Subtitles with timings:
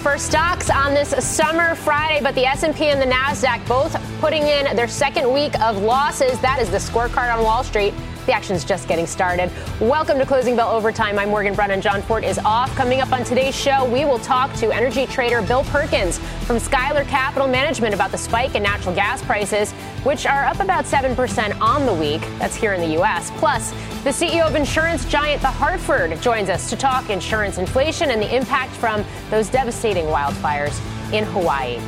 [0.00, 4.74] For stocks on this summer Friday, but the S&P and the Nasdaq both putting in
[4.74, 6.40] their second week of losses.
[6.40, 7.92] That is the scorecard on Wall Street.
[8.26, 9.50] The action's just getting started.
[9.80, 11.18] Welcome to Closing Bell Overtime.
[11.18, 11.80] I'm Morgan Brennan.
[11.80, 12.74] Jon Fortt is off.
[12.76, 17.06] Coming up on today's show, we will talk to energy trader Bill Perkins from Skylar
[17.06, 19.72] Capital Management about the spike in natural gas prices,
[20.04, 22.20] which are up about 7% on the week.
[22.38, 23.30] That's here in the U.S.
[23.36, 23.70] Plus,
[24.04, 28.34] the CEO of insurance giant The Hartford joins us to talk insurance inflation and the
[28.34, 30.78] impact from those devastating wildfires
[31.12, 31.80] in Hawaii.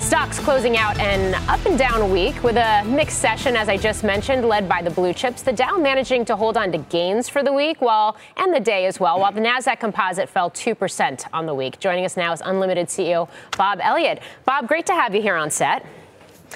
[0.00, 4.04] Stocks closing out an up and down week with a mixed session, as I just
[4.04, 5.42] mentioned, led by the blue chips.
[5.42, 8.86] The Dow managing to hold on to gains for the week, while and the day
[8.86, 11.78] as well, while the Nasdaq Composite fell two percent on the week.
[11.80, 14.20] Joining us now is Unlimited CEO Bob Elliott.
[14.44, 15.84] Bob, great to have you here on set.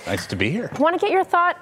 [0.07, 0.71] Nice to be here.
[0.73, 1.59] I want to get your thought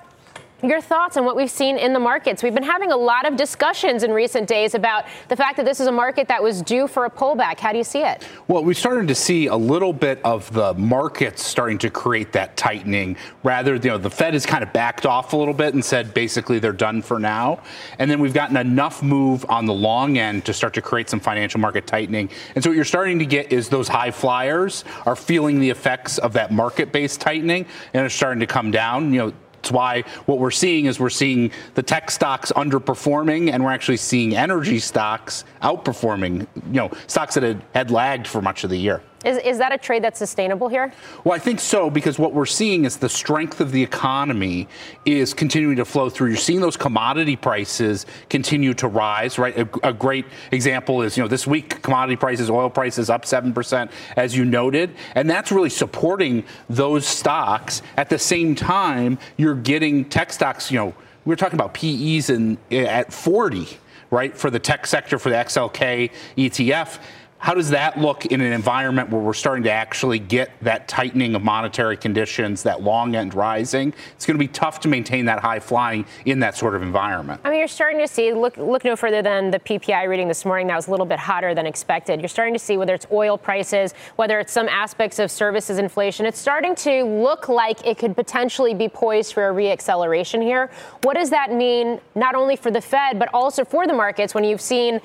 [0.63, 2.43] your thoughts on what we've seen in the markets.
[2.43, 5.81] We've been having a lot of discussions in recent days about the fact that this
[5.81, 7.59] is a market that was due for a pullback.
[7.59, 8.27] How do you see it?
[8.49, 12.57] Well, we started to see a little bit of the markets starting to create that
[12.57, 13.17] tightening.
[13.43, 16.13] Rather, you know, the Fed has kind of backed off a little bit and said
[16.15, 17.63] basically they're done for now.
[17.99, 21.21] And then we've gotten enough move on the long end to start to create some
[21.21, 22.31] financial market tightening.
[22.55, 26.19] And so what you're starting to get is those high flyers are feeling the effects
[26.19, 29.13] of that market-based tightening and are starting to come down.
[29.13, 33.63] You know, that's why what we're seeing is we're seeing the tech stocks underperforming, and
[33.63, 36.47] we're actually seeing energy stocks outperforming.
[36.55, 39.03] You know, stocks that had, had lagged for much of the year.
[39.25, 40.93] Is, is that a trade that's sustainable here?
[41.25, 44.67] Well, I think so because what we're seeing is the strength of the economy
[45.05, 46.29] is continuing to flow through.
[46.29, 49.59] You're seeing those commodity prices continue to rise, right?
[49.59, 53.91] A, a great example is, you know, this week commodity prices, oil prices up 7%,
[54.17, 57.83] as you noted, and that's really supporting those stocks.
[57.99, 60.95] At the same time, you're getting tech stocks, you know,
[61.27, 63.69] we're talking about PEs in, at 40,
[64.11, 66.99] right, for the tech sector, for the XLK ETF
[67.41, 71.35] how does that look in an environment where we're starting to actually get that tightening
[71.35, 73.95] of monetary conditions, that long end rising?
[74.15, 77.41] It's going to be tough to maintain that high flying in that sort of environment.
[77.43, 80.45] I mean, you're starting to see, look, look no further than the PPI reading this
[80.45, 82.21] morning that was a little bit hotter than expected.
[82.21, 86.27] You're starting to see whether it's oil prices, whether it's some aspects of services inflation,
[86.27, 90.71] it's starting to look like it could potentially be poised for a reacceleration here.
[91.05, 94.45] What does that mean, not only for the Fed, but also for the markets when
[94.45, 95.01] you've seen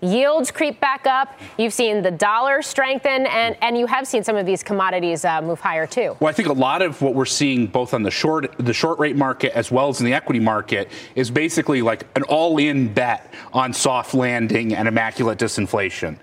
[0.00, 1.38] yields creep back up.
[1.58, 5.42] You've seen the dollar strengthen, and, and you have seen some of these commodities uh,
[5.42, 6.16] move higher too.
[6.20, 8.98] Well, I think a lot of what we're seeing both on the short the short
[8.98, 13.32] rate market as well as in the equity market is basically like an all-in bet
[13.52, 16.18] on soft landing and immaculate disinflation.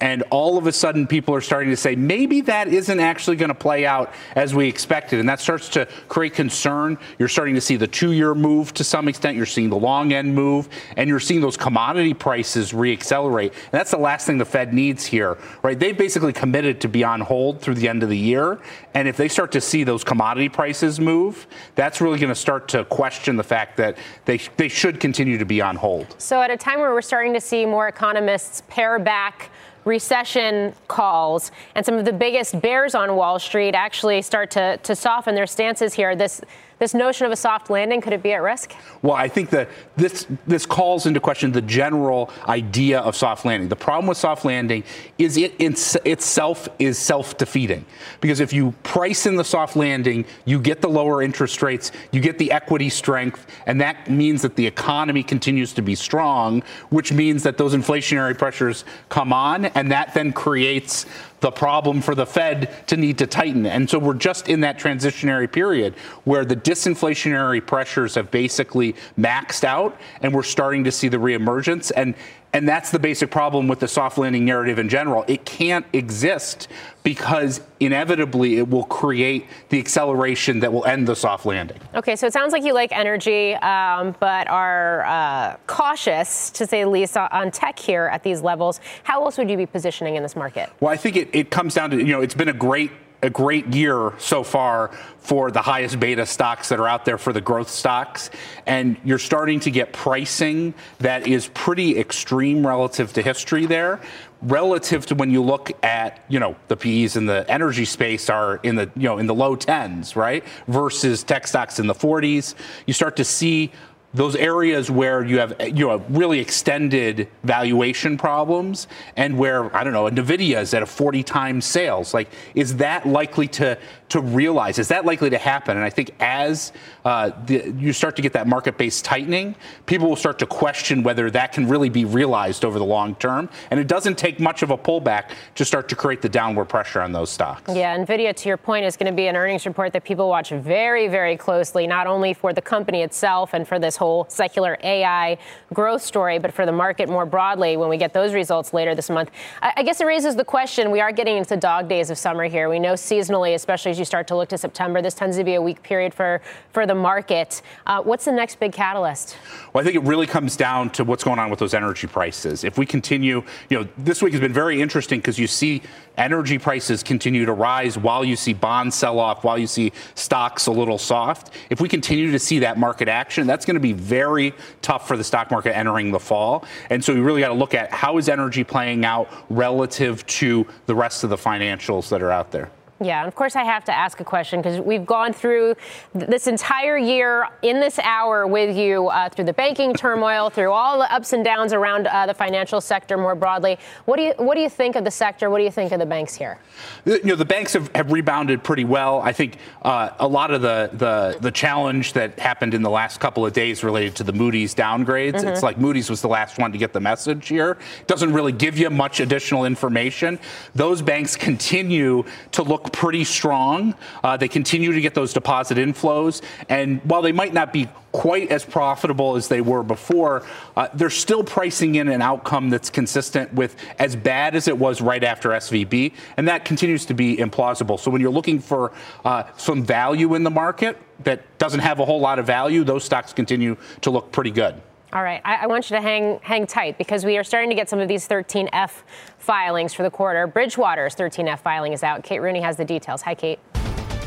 [0.00, 3.48] And all of a sudden, people are starting to say maybe that isn't actually going
[3.50, 5.20] to play out as we expected.
[5.20, 6.98] And that starts to create concern.
[7.18, 9.36] You're starting to see the two year move to some extent.
[9.36, 13.48] You're seeing the long end move, and you're seeing those commodity prices reaccelerate.
[13.48, 15.78] And that's the last thing the Fed needs here, right?
[15.78, 18.58] They've basically committed to be on hold through the end of the year.
[18.94, 22.68] And if they start to see those commodity prices move, that's really going to start
[22.68, 26.14] to question the fact that they, they should continue to be on hold.
[26.18, 29.50] So, at a time where we're starting to see more economists pare back
[29.84, 34.94] recession calls and some of the biggest bears on Wall Street actually start to, to
[34.94, 36.14] soften their stances here.
[36.14, 36.40] This
[36.80, 38.74] this notion of a soft landing could it be at risk?
[39.02, 43.68] Well, I think that this this calls into question the general idea of soft landing.
[43.68, 44.82] The problem with soft landing
[45.18, 47.84] is it itself is self-defeating
[48.20, 52.20] because if you price in the soft landing, you get the lower interest rates, you
[52.20, 57.12] get the equity strength, and that means that the economy continues to be strong, which
[57.12, 61.04] means that those inflationary pressures come on, and that then creates
[61.40, 63.66] the problem for the Fed to need to tighten.
[63.66, 65.94] And so we're just in that transitionary period
[66.24, 71.90] where the disinflationary pressures have basically maxed out and we're starting to see the reemergence.
[71.96, 72.14] And
[72.52, 75.24] and that's the basic problem with the soft landing narrative in general.
[75.28, 76.68] It can't exist
[77.02, 81.78] because inevitably it will create the acceleration that will end the soft landing.
[81.94, 86.82] Okay, so it sounds like you like energy, um, but are uh, cautious, to say
[86.82, 88.80] the least, on tech here at these levels.
[89.04, 90.70] How else would you be positioning in this market?
[90.80, 92.90] Well, I think it, it comes down to, you know, it's been a great
[93.22, 94.88] a great year so far
[95.18, 98.30] for the highest beta stocks that are out there for the growth stocks.
[98.66, 104.00] And you're starting to get pricing that is pretty extreme relative to history there.
[104.42, 108.56] Relative to when you look at, you know, the PEs in the energy space are
[108.62, 110.42] in the, you know, in the low tens, right?
[110.66, 112.54] Versus tech stocks in the 40s.
[112.86, 113.70] You start to see
[114.12, 119.92] those areas where you have you know really extended valuation problems and where I don't
[119.92, 123.78] know Nvidia is at a 40 times sales like is that likely to
[124.08, 125.76] to realize is that likely to happen?
[125.76, 126.72] And I think as
[127.04, 129.54] uh, the, you start to get that market based tightening
[129.86, 133.48] people will start to question whether that can really be realized over the long term.
[133.70, 137.00] And it doesn't take much of a pullback to start to create the downward pressure
[137.00, 137.72] on those stocks.
[137.72, 140.50] Yeah Nvidia to your point is going to be an earnings report that people watch
[140.50, 145.36] very very closely not only for the company itself and for this whole secular AI
[145.74, 149.10] growth story, but for the market more broadly when we get those results later this
[149.10, 149.30] month.
[149.60, 152.70] I, guess it raises the question we are getting into dog days of summer here.
[152.70, 155.54] We know seasonally, especially as you start to look to September, this tends to be
[155.54, 156.40] a weak period for,
[156.72, 157.60] for the market.
[157.86, 159.36] Uh, what's the next big catalyst?
[159.72, 162.64] Well, I think it really comes down to what's going on with those energy prices.
[162.64, 165.82] If we continue, you know, this week has been very interesting because you see
[166.16, 170.66] energy prices continue to rise while you see bonds sell off, while you see stocks
[170.66, 171.54] a little soft.
[171.70, 175.16] If we continue to see that market action, that's going to be very tough for
[175.16, 176.64] the stock market entering the fall.
[176.90, 180.66] And so we really got to look at how is energy playing out relative to
[180.86, 182.70] the rest of the financials that are out there.
[183.02, 185.74] Yeah, of course I have to ask a question because we've gone through
[186.14, 190.98] this entire year in this hour with you uh, through the banking turmoil, through all
[190.98, 193.78] the ups and downs around uh, the financial sector more broadly.
[194.04, 195.48] What do you what do you think of the sector?
[195.48, 196.58] What do you think of the banks here?
[197.06, 199.20] You know, the banks have, have rebounded pretty well.
[199.22, 203.18] I think uh, a lot of the, the the challenge that happened in the last
[203.18, 205.36] couple of days related to the Moody's downgrades.
[205.36, 205.48] Mm-hmm.
[205.48, 207.78] It's like Moody's was the last one to get the message here.
[208.00, 210.38] It Doesn't really give you much additional information.
[210.74, 213.94] Those banks continue to look pretty strong.
[214.22, 216.42] Uh, they continue to get those deposit inflows.
[216.68, 220.44] And while they might not be quite as profitable as they were before,
[220.76, 225.00] uh, they're still pricing in an outcome that's consistent with as bad as it was
[225.00, 226.12] right after SVB.
[226.36, 227.98] And that continues to be implausible.
[227.98, 228.92] So when you're looking for
[229.24, 233.04] uh, some value in the market that doesn't have a whole lot of value, those
[233.04, 234.80] stocks continue to look pretty good.
[235.12, 237.74] All right, I, I, want you to hang hang tight because we are starting to
[237.74, 239.02] get some of these 13F
[239.38, 240.46] filings for the quarter.
[240.46, 242.22] Bridgewater's 13F filing is out.
[242.22, 243.22] Kate Rooney has the details.
[243.22, 243.58] Hi, Kate.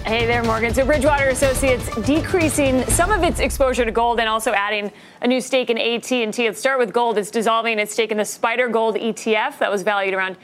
[0.06, 0.74] Hey there, Morgan.
[0.74, 4.92] So Bridgewater Associates decreasing some of its exposure to gold and also adding
[5.22, 6.46] a new stake in AT&T.
[6.46, 7.18] Let's start with gold.
[7.18, 10.36] It's dissolving its stake in the SPDR Gold ETF that was valued around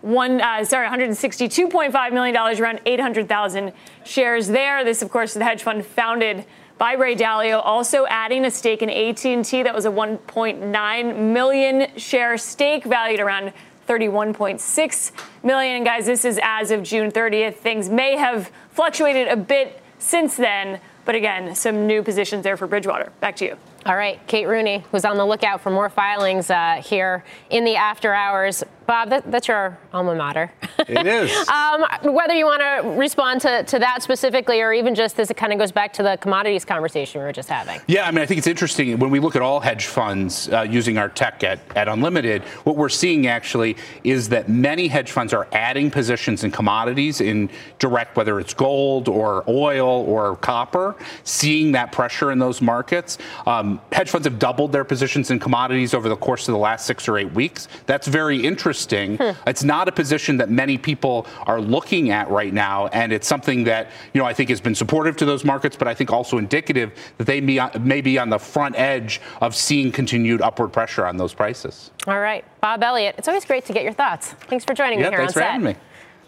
[0.00, 3.74] one, uh, sorry, 162.5 million dollars, around 800,000
[4.04, 4.84] shares there.
[4.84, 6.46] This, of course, is the hedge fund founded
[6.82, 12.36] by Ray Dalio, also adding a stake in AT&T that was a 1.9 million share
[12.36, 13.52] stake valued around
[13.86, 15.12] 31.6
[15.44, 15.84] million.
[15.84, 17.54] Guys, this is as of June 30th.
[17.54, 22.66] Things may have fluctuated a bit since then, but again, some new positions there for
[22.66, 23.12] Bridgewater.
[23.20, 23.56] Back to you.
[23.86, 27.76] All right, Kate Rooney, who's on the lookout for more filings uh, here in the
[27.76, 28.64] after hours.
[28.86, 30.52] Bob, that, that's your alma mater.
[30.88, 31.48] It is.
[31.48, 31.84] um,
[32.14, 35.52] whether you want to respond to, to that specifically or even just as it kind
[35.52, 37.80] of goes back to the commodities conversation we were just having.
[37.86, 40.62] Yeah, I mean, I think it's interesting when we look at all hedge funds uh,
[40.62, 45.32] using our tech at, at Unlimited, what we're seeing actually is that many hedge funds
[45.32, 51.72] are adding positions in commodities in direct, whether it's gold or oil or copper, seeing
[51.72, 53.18] that pressure in those markets.
[53.46, 56.86] Um, hedge funds have doubled their positions in commodities over the course of the last
[56.86, 57.68] six or eight weeks.
[57.86, 59.18] That's very interesting interesting.
[59.46, 63.64] It's not a position that many people are looking at right now, and it's something
[63.64, 66.38] that you know I think has been supportive to those markets, but I think also
[66.38, 71.06] indicative that they may, may be on the front edge of seeing continued upward pressure
[71.06, 71.90] on those prices.
[72.06, 74.28] All right, Bob Elliott, it's always great to get your thoughts.
[74.48, 75.52] Thanks for joining yeah, me here thanks on for set.
[75.52, 75.76] Having me.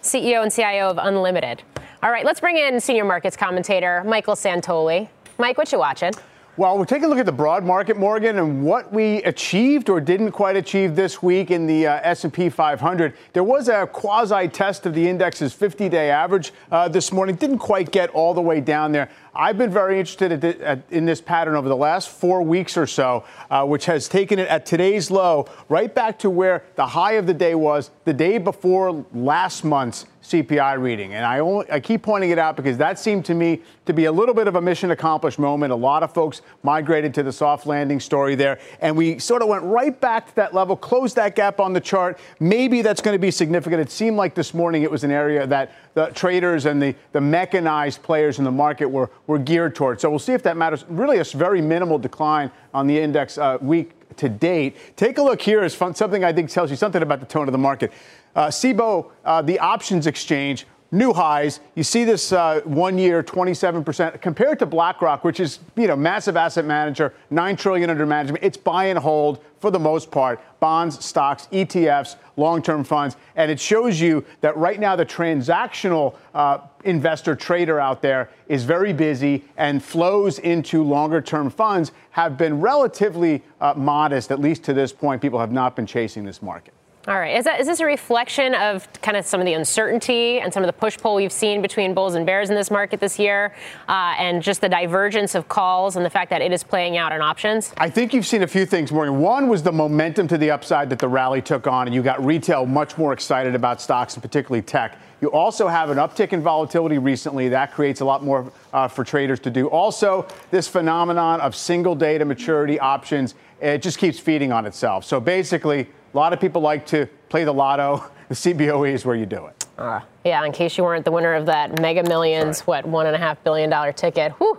[0.03, 1.63] CEO and CIO of Unlimited.
[2.03, 5.09] All right, let's bring in senior markets commentator Michael Santoli.
[5.39, 6.13] Mike, what you watching?
[6.57, 10.01] Well, we're taking a look at the broad market, Morgan, and what we achieved or
[10.01, 13.13] didn't quite achieve this week in the uh, S&P 500.
[13.33, 17.35] There was a quasi test of the index's 50-day average uh, this morning.
[17.35, 19.11] Didn't quite get all the way down there.
[19.35, 22.87] I've been very interested at at, in this pattern over the last four weeks or
[22.87, 27.12] so, uh, which has taken it at today's low right back to where the high
[27.12, 31.14] of the day was the day before last month's CPI reading.
[31.14, 34.07] And I, only, I keep pointing it out because that seemed to me to be
[34.07, 35.73] a little bit of a mission accomplished moment.
[35.73, 38.59] A lot of folks migrated to the soft landing story there.
[38.81, 41.81] And we sort of went right back to that level, closed that gap on the
[41.81, 42.19] chart.
[42.41, 43.83] Maybe that's going to be significant.
[43.83, 47.21] It seemed like this morning it was an area that the traders and the, the
[47.21, 50.03] mechanized players in the market were, were geared towards.
[50.03, 50.85] So we'll see if that matters.
[50.89, 54.77] Really, a very minimal decline on the index uh, week to date.
[54.97, 57.49] Take a look here is fun, something I think tells you something about the tone
[57.49, 57.93] of the market.
[58.35, 61.61] Uh, Cboe, uh, the options exchange, new highs.
[61.75, 66.37] You see this uh, one year, 27% compared to BlackRock, which is you know massive
[66.37, 68.45] asset manager, nine trillion under management.
[68.45, 73.59] It's buy and hold for the most part, bonds, stocks, ETFs, long-term funds, and it
[73.59, 79.43] shows you that right now the transactional uh, investor trader out there is very busy,
[79.57, 85.23] and flows into longer-term funds have been relatively uh, modest, at least to this point.
[85.23, 86.74] People have not been chasing this market.
[87.07, 87.37] All right.
[87.37, 90.63] Is, that, is this a reflection of kind of some of the uncertainty and some
[90.63, 93.55] of the push pull we've seen between bulls and bears in this market this year,
[93.89, 97.13] uh, and just the divergence of calls and the fact that it is playing out
[97.13, 97.75] in options?
[97.77, 99.21] I think you've seen a few things, Morgan.
[99.21, 102.25] One was the momentum to the upside that the rally took on, and you got
[102.25, 104.99] retail much more excited about stocks and particularly tech.
[105.21, 107.51] You also have an uptick in volatility recently.
[107.51, 109.69] That creates a lot more uh, for traders to do.
[109.69, 115.05] Also, this phenomenon of single data maturity options, it just keeps feeding on itself.
[115.05, 118.04] So basically, a lot of people like to play the lotto.
[118.26, 119.66] The CBOE is where you do it.
[119.76, 122.66] Uh, yeah, in case you weren't the winner of that mega millions, right.
[122.66, 124.56] what, one and a half billion dollar ticket whew,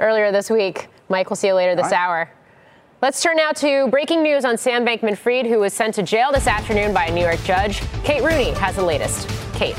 [0.00, 0.88] earlier this week.
[1.08, 1.92] Mike, we'll see you later this right.
[1.92, 2.30] hour.
[3.00, 6.32] Let's turn now to breaking news on Sam Bankman Fried, who was sent to jail
[6.32, 7.82] this afternoon by a New York judge.
[8.02, 9.28] Kate Rooney has the latest.
[9.54, 9.76] Kate.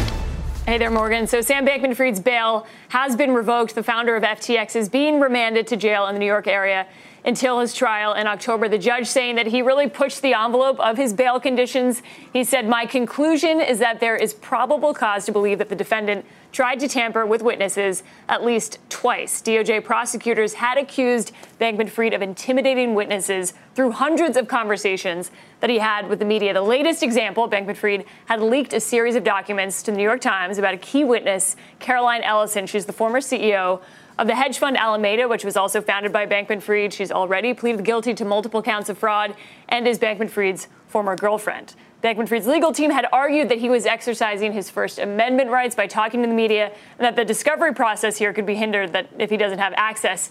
[0.65, 1.27] Hey there, Morgan.
[1.27, 3.75] So Sam Bankman Fried's bail has been revoked.
[3.75, 6.88] The founder of FTX is being remanded to jail in the New York area
[7.25, 8.70] until his trial in October.
[8.70, 12.03] The judge saying that he really pushed the envelope of his bail conditions.
[12.32, 16.25] He said, My conclusion is that there is probable cause to believe that the defendant
[16.51, 19.41] tried to tamper with witnesses at least twice.
[19.41, 25.79] DOJ prosecutors had accused Bankman Fried of intimidating witnesses through hundreds of conversations that he
[25.79, 26.53] had with the media.
[26.53, 30.22] The latest example, Bankman Fried had leaked a series of documents to the New York
[30.22, 32.67] Times about a key witness, Caroline Ellison.
[32.67, 33.82] She's the former CEO
[34.18, 36.94] of the hedge fund Alameda, which was also founded by Bankman Fried.
[36.94, 39.36] She's already pleaded guilty to multiple counts of fraud
[39.70, 41.76] and is Bankman Fried's former girlfriend.
[42.04, 45.88] Bankman Fried's legal team had argued that he was exercising his First Amendment rights by
[45.88, 49.30] talking to the media and that the discovery process here could be hindered that if
[49.30, 50.30] he doesn't have access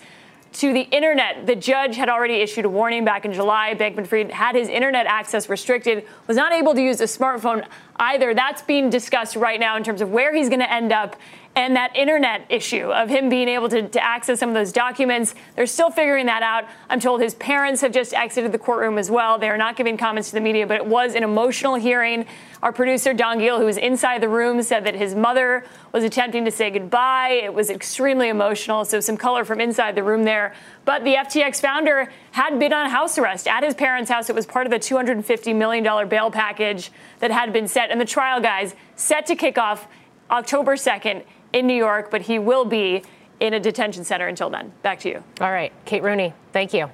[0.55, 1.47] to the internet.
[1.47, 3.75] The judge had already issued a warning back in July.
[3.75, 8.35] Bankman Fried had his internet access restricted, was not able to use a smartphone either.
[8.35, 11.17] That's being discussed right now in terms of where he's going to end up
[11.57, 15.35] and that internet issue of him being able to, to, access some of those documents.
[15.55, 16.65] They're still figuring that out.
[16.91, 19.39] I'm told his parents have just exited the courtroom as well.
[19.39, 22.27] They are not giving comments to the media, but it was an emotional hearing.
[22.63, 26.45] Our producer, Dawn Giel, who was inside the room, said that his mother was attempting
[26.45, 27.41] to say goodbye.
[27.45, 28.85] It was extremely emotional.
[28.85, 30.55] So, some color from inside the room there.
[30.85, 34.29] But the FTX founder had been on house arrest at his parents' house.
[34.29, 37.91] It was part of the $250 million bail package that had been set.
[37.91, 39.87] And the trial, guys, set to kick off
[40.31, 43.03] October 2nd in New York, but he will be
[43.41, 44.73] in a detention center until then.
[44.83, 45.25] Back to you.
[45.41, 46.91] All right, Kate Rooney, thank you.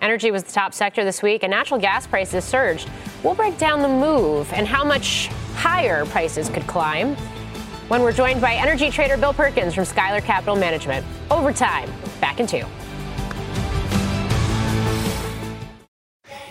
[0.00, 2.88] Energy was the top sector this week, and natural gas prices surged.
[3.22, 7.16] We'll break down the move and how much higher prices could climb
[7.88, 11.04] when we're joined by energy trader Bill Perkins from Skylar Capital Management.
[11.30, 11.90] Overtime,
[12.20, 12.64] back in two.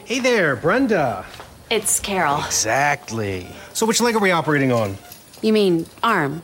[0.06, 1.26] Hey there, Brenda.
[1.70, 2.44] It's Carol.
[2.46, 3.48] Exactly.
[3.74, 4.98] So, which leg are we operating on?
[5.42, 6.44] You mean arm?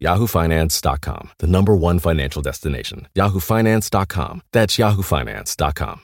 [0.00, 3.08] yahoofinance.com, the number one financial destination.
[3.14, 4.42] yahoofinance.com.
[4.52, 6.00] That's yahoofinance.com.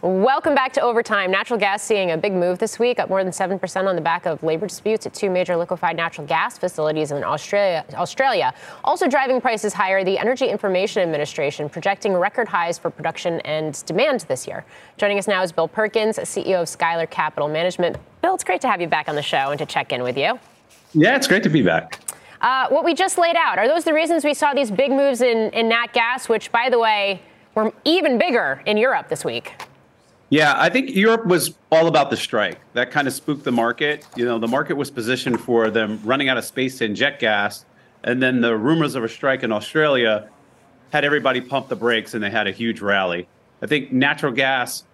[0.00, 1.32] Welcome back to Overtime.
[1.32, 4.26] Natural gas seeing a big move this week, up more than 7% on the back
[4.26, 7.84] of labor disputes at two major liquefied natural gas facilities in Australia.
[7.94, 8.54] Australia.
[8.84, 14.20] Also driving prices higher, the Energy Information Administration projecting record highs for production and demand
[14.28, 14.64] this year.
[14.98, 17.96] Joining us now is Bill Perkins, CEO of Skylar Capital Management.
[18.22, 20.16] Bill, it's great to have you back on the show and to check in with
[20.16, 20.38] you.
[20.94, 22.00] Yeah, it's great to be back.
[22.40, 25.20] Uh, what we just laid out, are those the reasons we saw these big moves
[25.20, 27.20] in, in nat gas, which, by the way,
[27.54, 29.52] were even bigger in Europe this week?
[30.30, 32.58] Yeah, I think Europe was all about the strike.
[32.74, 34.06] That kind of spooked the market.
[34.14, 37.64] You know, the market was positioned for them running out of space to inject gas,
[38.04, 40.28] and then the rumors of a strike in Australia
[40.92, 43.26] had everybody pump the brakes, and they had a huge rally.
[43.62, 44.84] I think natural gas,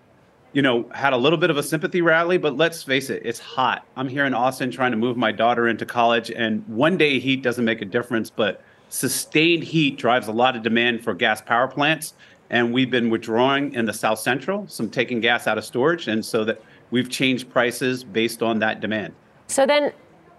[0.54, 3.38] you know, had a little bit of a sympathy rally, but let's face it, it's
[3.38, 3.86] hot.
[3.96, 7.42] I'm here in Austin trying to move my daughter into college, and one day heat
[7.42, 11.68] doesn't make a difference, but sustained heat drives a lot of demand for gas power
[11.68, 12.14] plants
[12.50, 16.24] and we've been withdrawing in the South Central, some taking gas out of storage, and
[16.24, 19.14] so that we've changed prices based on that demand.
[19.48, 19.92] So then,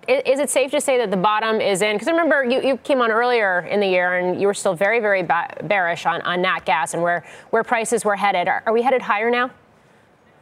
[0.08, 1.96] is it safe to say that the bottom is in?
[1.96, 4.76] Because I remember you, you came on earlier in the year and you were still
[4.76, 8.48] very, very bearish on, on nat gas and where, where prices were headed.
[8.48, 9.50] Are, are we headed higher now?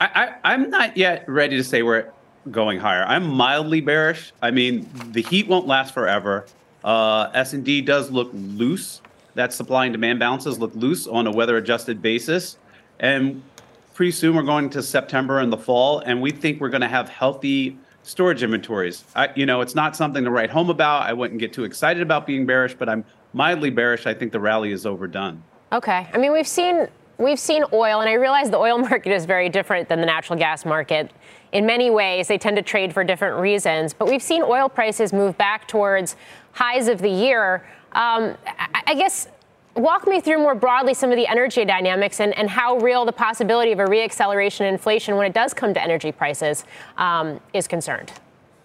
[0.04, 2.12] I, I, I'm not yet ready to say we're
[2.52, 3.06] going higher.
[3.06, 4.34] I'm mildly bearish.
[4.42, 6.46] I mean, the heat won't last forever.
[6.84, 9.02] Uh, S&D does look loose
[9.36, 12.58] that supply and demand balances look loose on a weather adjusted basis.
[13.00, 13.42] And
[13.94, 16.88] pretty soon we're going to September and the fall, and we think we're going to
[16.88, 19.06] have healthy storage inventories.
[19.16, 21.04] I, you know, it's not something to write home about.
[21.04, 24.06] I wouldn't get too excited about being bearish, but I'm mildly bearish.
[24.06, 25.42] I think the rally is overdone.
[25.72, 26.06] Okay.
[26.14, 26.90] I mean, we've seen
[27.24, 30.38] we've seen oil, and I realize the oil market is very different than the natural
[30.38, 31.12] gas market.
[31.52, 35.14] In many ways, they tend to trade for different reasons, but we've seen oil prices
[35.14, 36.16] move back towards
[36.52, 37.66] highs of the year.
[37.94, 38.36] Um,
[38.88, 39.28] I guess
[39.76, 43.12] walk me through more broadly some of the energy dynamics and, and how real the
[43.12, 46.66] possibility of a reacceleration in inflation when it does come to energy prices
[46.98, 48.12] um, is concerned.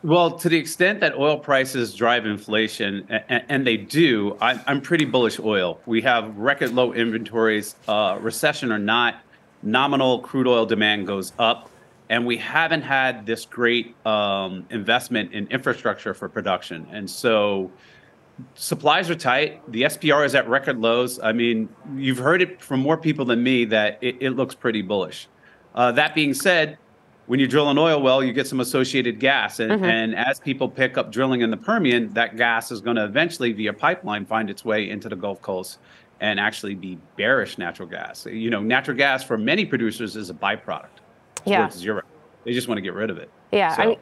[0.04, 4.80] Well, to the extent that oil prices drive inflation, and, and they do, I, I'm,
[4.80, 5.80] pretty bullish oil.
[5.86, 9.16] We have record low inventories, uh, recession or not,
[9.64, 11.68] nominal crude oil demand goes up,
[12.08, 16.86] and we haven't had this great um, investment in infrastructure for production.
[16.92, 17.68] And so,
[18.54, 19.60] supplies are tight.
[19.72, 21.18] The SPR is at record lows.
[21.18, 24.82] I mean, you've heard it from more people than me that it, it looks pretty
[24.82, 25.26] bullish.
[25.74, 26.78] Uh, that being said,
[27.28, 29.60] when you drill an oil well, you get some associated gas.
[29.60, 29.84] And, mm-hmm.
[29.84, 33.52] and as people pick up drilling in the Permian, that gas is going to eventually,
[33.52, 35.78] via pipeline, find its way into the Gulf Coast
[36.20, 38.24] and actually be bearish natural gas.
[38.24, 40.86] You know, natural gas for many producers is a byproduct.
[41.44, 41.68] Yeah.
[41.68, 42.02] Zero.
[42.44, 43.30] They just want to get rid of it.
[43.52, 43.76] Yeah.
[43.76, 43.98] So, I mean,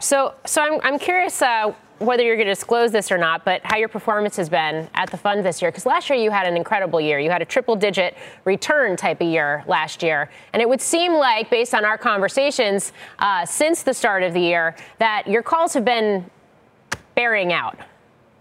[0.00, 3.60] so, so I'm, I'm curious uh, whether you're going to disclose this or not, but
[3.62, 5.70] how your performance has been at the fund this year.
[5.70, 7.20] Because last year you had an incredible year.
[7.20, 10.30] You had a triple digit return type of year last year.
[10.54, 14.40] And it would seem like, based on our conversations uh, since the start of the
[14.40, 16.28] year, that your calls have been
[17.14, 17.78] bearing out.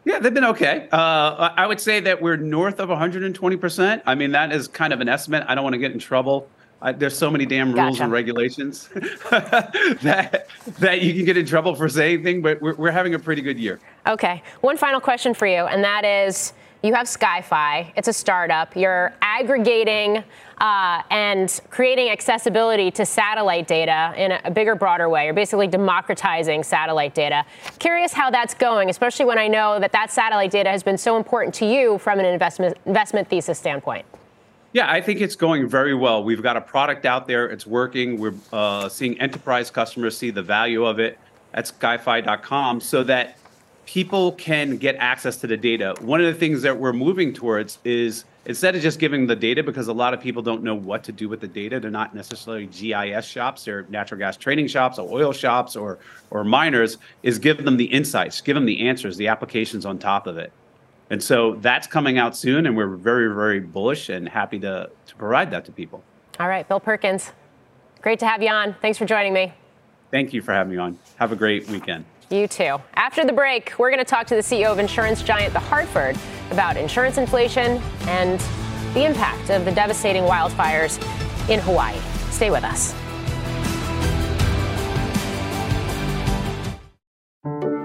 [0.06, 0.88] Yeah, they've been okay.
[0.92, 4.02] Uh, I would say that we're north of 120%.
[4.06, 5.44] I mean, that is kind of an estimate.
[5.48, 6.48] I don't want to get in trouble
[6.82, 8.04] I, there's so many damn rules gotcha.
[8.04, 8.88] and regulations
[9.32, 10.48] that
[10.80, 13.42] that you can get in trouble for saying anything, but we're, we're having a pretty
[13.42, 13.80] good year.
[14.08, 14.42] Okay.
[14.62, 17.92] One final question for you, and that is you have SkyFi.
[17.98, 18.74] It's a startup.
[18.76, 20.24] You're aggregating
[20.60, 25.26] uh, and creating accessibility to satellite data in a, a, bigger, broader way.
[25.26, 27.46] You're basically democratizing satellite data.
[27.80, 31.18] Curious how that's going, especially when I know that that satellite data has been so
[31.18, 34.06] important to you from an investment investment thesis standpoint.
[34.72, 36.24] Yeah, I think it's going very well.
[36.24, 37.48] We've got a product out there.
[37.48, 38.20] It's working.
[38.20, 41.18] We're uh, seeing enterprise customers see the value of it
[41.56, 43.40] at skyfi.com so that
[43.88, 45.96] people can get access to the data.
[46.02, 49.64] One of the things that we're moving towards is instead of just giving the data,
[49.64, 52.14] because a lot of people don't know what to do with the data, they're not
[52.14, 55.98] necessarily GIS shops, they're natural gas trading shops or oil shops or,
[56.30, 60.28] or miners, is give them the insights, give them the answers, the applications on top
[60.28, 60.54] of it.
[61.10, 65.16] And so that's coming out soon, and we're very, very bullish and happy to, to
[65.16, 66.04] provide that to people.
[66.40, 67.32] All right, Bill Perkins,
[68.02, 68.76] great to have you on.
[68.82, 69.54] Thanks for joining me.
[70.12, 71.00] Thank you for having me on.
[71.18, 72.06] Have a great weekend.
[72.30, 72.78] You too.
[72.94, 76.16] After the break, we're going to talk to the CEO of insurance giant The Hartford
[76.52, 78.40] about insurance inflation and
[78.94, 80.98] the impact of the devastating wildfires
[81.50, 81.98] in Hawaii.
[82.30, 82.94] Stay with us.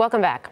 [0.00, 0.48] Welcome back.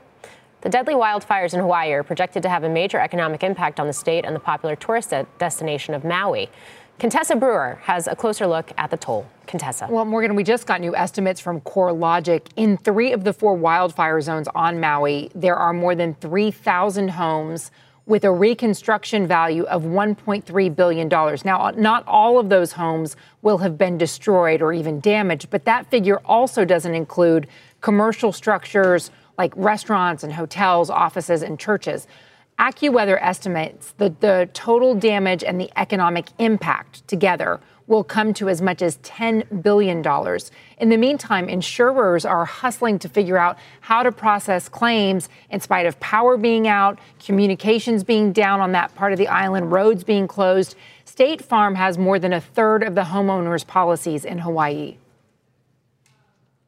[0.61, 3.95] The deadly wildfires in Hawaii are projected to have a major economic impact on the
[3.95, 6.51] state and the popular tourist de- destination of Maui.
[6.99, 9.27] Contessa Brewer has a closer look at the toll.
[9.47, 9.89] Contessa.
[9.91, 12.49] Well, Morgan, we just got new estimates from CoreLogic.
[12.57, 17.71] In three of the four wildfire zones on Maui, there are more than 3,000 homes
[18.05, 21.09] with a reconstruction value of $1.3 billion.
[21.09, 25.65] Now, uh, not all of those homes will have been destroyed or even damaged, but
[25.65, 27.47] that figure also doesn't include
[27.81, 32.07] commercial structures like restaurants and hotels, offices, and churches.
[32.59, 38.61] AccuWeather estimates that the total damage and the economic impact together will come to as
[38.61, 40.05] much as $10 billion.
[40.79, 45.87] In the meantime, insurers are hustling to figure out how to process claims in spite
[45.87, 50.29] of power being out, communications being down on that part of the island, roads being
[50.29, 50.77] closed.
[51.07, 54.99] State Farm has more than a third of the homeowners' policies in Hawaii.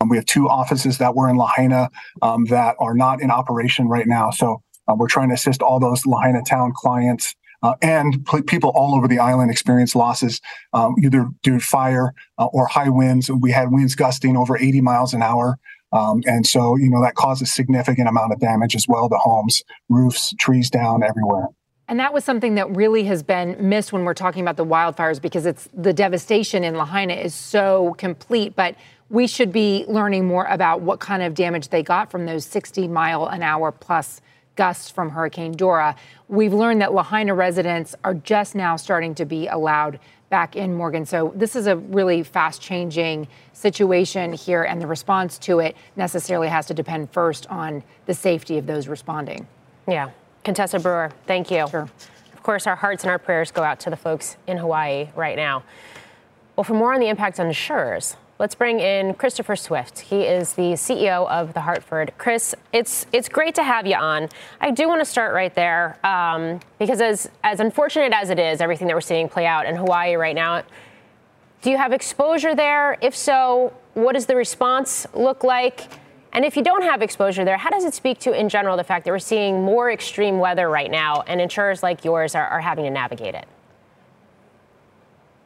[0.00, 1.90] Um, we have two offices that were in Lahaina
[2.22, 4.30] um, that are not in operation right now.
[4.30, 8.94] So uh, we're trying to assist all those Lahaina town clients uh, and people all
[8.94, 10.40] over the island experience losses
[10.72, 13.30] um, either due to fire uh, or high winds.
[13.30, 15.58] We had winds gusting over 80 miles an hour.
[15.92, 19.62] Um, and so, you know, that causes significant amount of damage as well to homes,
[19.88, 21.48] roofs, trees down everywhere.
[21.88, 25.20] And that was something that really has been missed when we're talking about the wildfires
[25.20, 28.54] because it's the devastation in Lahaina is so complete.
[28.54, 28.76] But
[29.10, 32.88] we should be learning more about what kind of damage they got from those 60
[32.88, 34.20] mile an hour plus
[34.54, 35.96] gusts from Hurricane Dora.
[36.28, 41.04] We've learned that Lahaina residents are just now starting to be allowed back in Morgan.
[41.04, 46.46] So this is a really fast changing situation here, and the response to it necessarily
[46.48, 49.46] has to depend first on the safety of those responding.
[49.88, 50.10] Yeah.
[50.44, 51.66] Contessa Brewer, thank you.
[51.68, 51.88] Sure.
[52.32, 55.36] Of course, our hearts and our prayers go out to the folks in Hawaii right
[55.36, 55.64] now.
[56.54, 60.00] Well, for more on the impact on insurers, let's bring in Christopher Swift.
[60.00, 62.14] He is the CEO of the Hartford.
[62.16, 64.31] Chris, it's it's great to have you on.
[64.62, 68.62] I do want to start right there um, because as as unfortunate as it is,
[68.62, 70.62] everything that we're seeing play out in Hawaii right now.
[71.61, 72.96] Do you have exposure there?
[73.03, 75.83] If so, what does the response look like?
[76.33, 78.85] And if you don't have exposure there, how does it speak to, in general, the
[78.85, 82.61] fact that we're seeing more extreme weather right now and insurers like yours are, are
[82.61, 83.46] having to navigate it?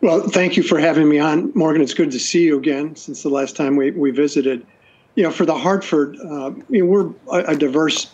[0.05, 1.81] Well, thank you for having me on, Morgan.
[1.81, 4.67] It's good to see you again since the last time we, we visited.
[5.15, 8.13] You know, for the Hartford, uh, you know, we're a, a, diverse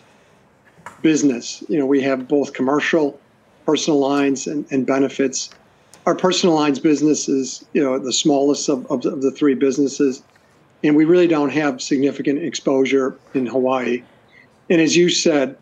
[1.03, 1.65] business.
[1.69, 3.19] You know, we have both commercial,
[3.67, 5.51] personal lines, and, and benefits.
[6.07, 10.23] Our personal lines business is, you know, the smallest of, of, of the three businesses,
[10.85, 14.05] and we really don't have significant exposure in Hawaii.
[14.71, 15.59] And as you said,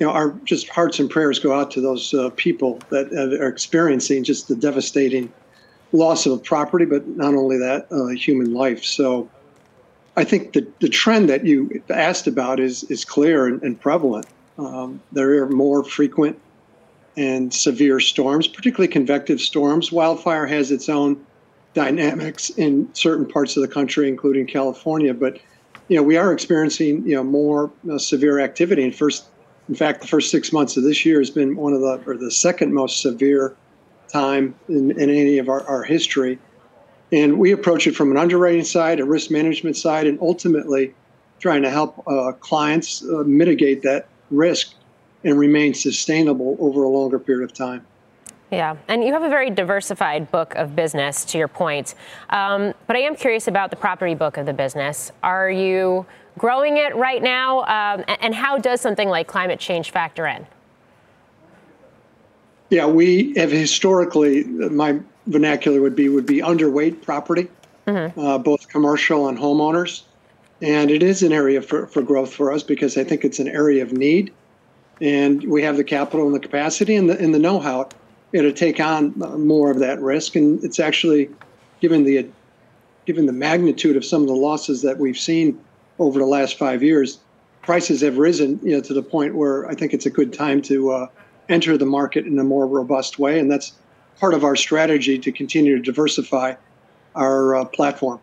[0.00, 3.46] you know, our just hearts and prayers go out to those uh, people that are
[3.46, 5.32] experiencing just the devastating
[5.92, 8.84] loss of property, but not only that, uh, human life.
[8.84, 9.28] So
[10.16, 14.26] I think the, the trend that you asked about is, is clear and, and prevalent.
[14.58, 16.38] Um, there are more frequent
[17.16, 19.90] and severe storms, particularly convective storms.
[19.90, 21.24] Wildfire has its own
[21.74, 25.14] dynamics in certain parts of the country, including California.
[25.14, 25.38] But
[25.88, 28.84] you know, we are experiencing you know more uh, severe activity.
[28.84, 29.24] And first,
[29.68, 32.16] in fact, the first six months of this year has been one of the or
[32.16, 33.56] the second most severe
[34.10, 36.38] time in, in any of our, our history.
[37.12, 40.94] And we approach it from an underwriting side, a risk management side, and ultimately
[41.40, 44.74] trying to help uh, clients uh, mitigate that risk
[45.24, 47.84] and remain sustainable over a longer period of time.
[48.50, 51.94] Yeah, and you have a very diversified book of business, to your point.
[52.30, 55.12] Um, but I am curious about the property book of the business.
[55.22, 56.04] Are you
[56.36, 57.60] growing it right now?
[57.60, 60.46] Um, and how does something like climate change factor in?
[62.70, 67.48] Yeah, we have historically, my vernacular would be would be underweight property,
[67.86, 68.18] mm-hmm.
[68.18, 70.02] uh, both commercial and homeowners,
[70.62, 73.48] and it is an area for, for growth for us because I think it's an
[73.48, 74.32] area of need,
[75.00, 77.40] and we have the capital and the capacity and the and the
[78.40, 81.28] know, to take on more of that risk, and it's actually
[81.80, 82.28] given the
[83.04, 85.58] given the magnitude of some of the losses that we've seen
[85.98, 87.18] over the last five years,
[87.62, 90.62] prices have risen, you know, to the point where I think it's a good time
[90.62, 91.06] to uh,
[91.50, 93.38] enter the market in a more robust way.
[93.38, 93.72] And that's
[94.18, 96.54] part of our strategy to continue to diversify
[97.14, 98.20] our uh, platform.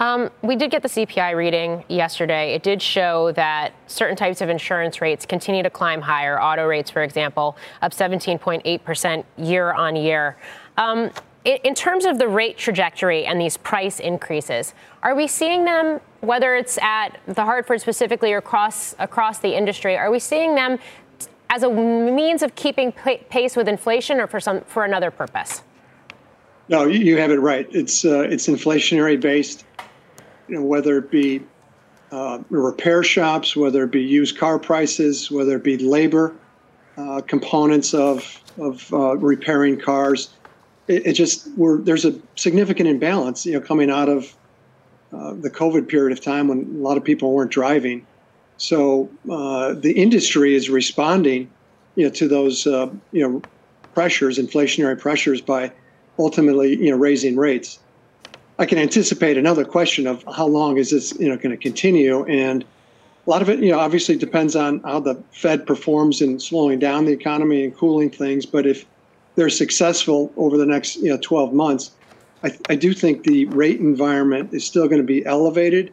[0.00, 2.52] Um, we did get the CPI reading yesterday.
[2.52, 6.42] It did show that certain types of insurance rates continue to climb higher.
[6.42, 10.36] Auto rates, for example, up 17.8% year on year.
[10.76, 11.10] Um,
[11.44, 16.56] in terms of the rate trajectory and these price increases, are we seeing them, whether
[16.56, 20.78] it's at the Hartford specifically or across across the industry, are we seeing them
[21.54, 25.62] as a means of keeping pace with inflation or for some for another purpose?
[26.68, 27.68] No, you have it right.
[27.70, 29.64] It's uh, it's inflationary based.
[30.48, 31.42] You know, whether it be
[32.10, 36.34] uh, repair shops, whether it be used car prices, whether it be labor
[36.96, 40.30] uh, components of of uh, repairing cars,
[40.88, 43.46] it, it just we're, there's a significant imbalance.
[43.46, 44.34] You know, coming out of
[45.12, 48.04] uh, the COVID period of time when a lot of people weren't driving,
[48.56, 51.50] so uh, the industry is responding,
[51.96, 53.42] you know, to those you know
[53.94, 55.72] pressures, inflationary pressures by
[56.18, 57.78] ultimately, you know, raising rates.
[58.58, 62.24] I can anticipate another question of how long is this, you know, going to continue,
[62.26, 62.64] and
[63.26, 66.78] a lot of it, you know, obviously depends on how the Fed performs in slowing
[66.78, 68.44] down the economy and cooling things.
[68.44, 68.84] But if
[69.34, 71.90] they're successful over the next, you know, 12 months,
[72.44, 75.92] I, I do think the rate environment is still going to be elevated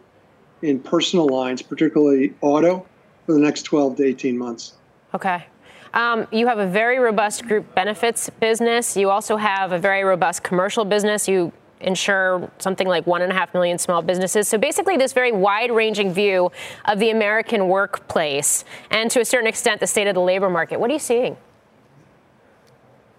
[0.62, 2.86] in personal lines, particularly auto,
[3.26, 4.74] for the next 12 to 18 months.
[5.14, 5.46] Okay.
[5.94, 8.96] Um, you have a very robust group benefits business.
[8.96, 11.28] You also have a very robust commercial business.
[11.28, 14.48] You insure something like one and a half million small businesses.
[14.48, 16.52] So basically, this very wide ranging view
[16.86, 20.80] of the American workplace and to a certain extent the state of the labor market.
[20.80, 21.36] What are you seeing?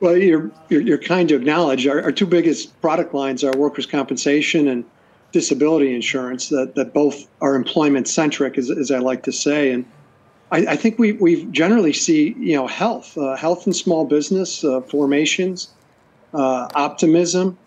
[0.00, 3.86] Well, you're, you're, you're kind to acknowledge our, our, two biggest product lines are workers'
[3.86, 4.84] compensation and
[5.32, 9.70] disability insurance, that, that both are employment centric, as, as I like to say.
[9.70, 9.84] And
[10.52, 14.62] I, I think we we generally see you know health, uh, health and small business
[14.62, 15.68] uh, formations,
[16.34, 17.58] uh, optimism,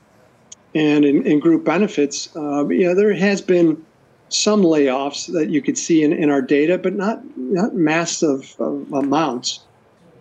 [0.76, 2.34] and in, in group benefits.
[2.36, 3.84] Uh, you know, there has been
[4.30, 8.66] some layoffs that you could see in, in our data, but not not massive uh,
[8.96, 9.62] amounts.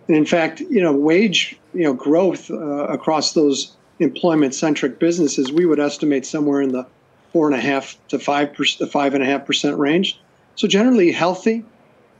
[0.07, 5.65] And in fact, you know, wage you know growth uh, across those employment-centric businesses, we
[5.65, 6.85] would estimate somewhere in the
[7.35, 10.21] four and a half to five percent, five and a half percent range.
[10.55, 11.65] So generally healthy.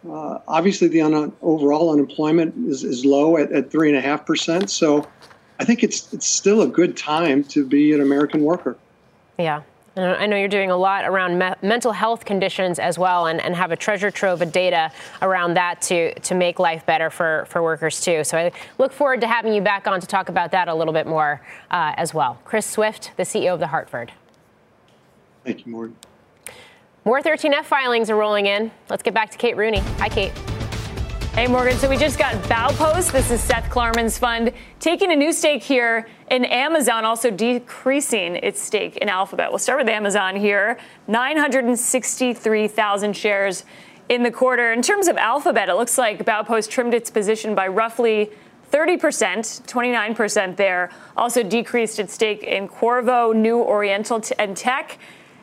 [0.06, 4.69] Uh, obviously, the un- overall unemployment is, is low at, at 3.5%.
[4.69, 5.08] So
[5.58, 8.78] I think it's, it's still a good time to be an American worker.
[9.39, 9.62] Yeah.
[9.95, 13.56] I know you're doing a lot around me- mental health conditions as well and, and
[13.56, 17.63] have a treasure trove of data around that to, to make life better for, for
[17.63, 18.25] workers too.
[18.25, 20.93] So I look forward to having you back on to talk about that a little
[20.93, 21.39] bit more
[21.71, 22.38] uh, as well.
[22.43, 24.12] Chris Swift, the CEO of The Hartford.
[25.45, 25.95] Thank you, Morgan.
[27.05, 28.71] More 13F filings are rolling in.
[28.89, 29.77] Let's get back to Kate Rooney.
[29.99, 30.31] Hi, Kate.
[31.36, 31.77] Hey, Morgan.
[31.77, 33.12] So we just got Baupost.
[33.12, 38.60] This is Seth Klarman's fund taking a new stake here in Amazon, also decreasing its
[38.60, 39.51] stake in Alphabet.
[39.51, 43.65] We'll start with Amazon here 963,000 shares
[44.10, 44.73] in the quarter.
[44.73, 48.31] In terms of Alphabet, it looks like Baupost trimmed its position by roughly
[48.71, 48.99] 30%,
[49.67, 50.89] 29% there.
[51.15, 54.97] Also decreased its stake in Qorvo, New Oriental, and Tech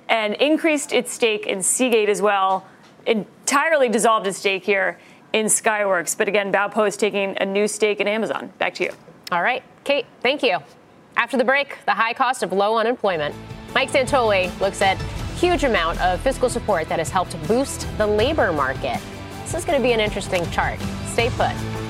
[0.08, 2.66] and increased its stake in Seagate as well.
[3.06, 4.98] Entirely dissolved its stake here
[5.32, 6.16] in Skyworks.
[6.16, 8.52] But again, Baupost taking a new stake in Amazon.
[8.58, 8.92] Back to you.
[9.30, 10.58] All right, Kate, thank you.
[11.16, 13.34] After the break, the high cost of low unemployment.
[13.74, 15.00] Mike Santoli looks at
[15.36, 19.00] huge amount of fiscal support that has helped boost the labor market.
[19.42, 20.78] This is going to be an interesting chart.
[21.06, 21.81] Stay put.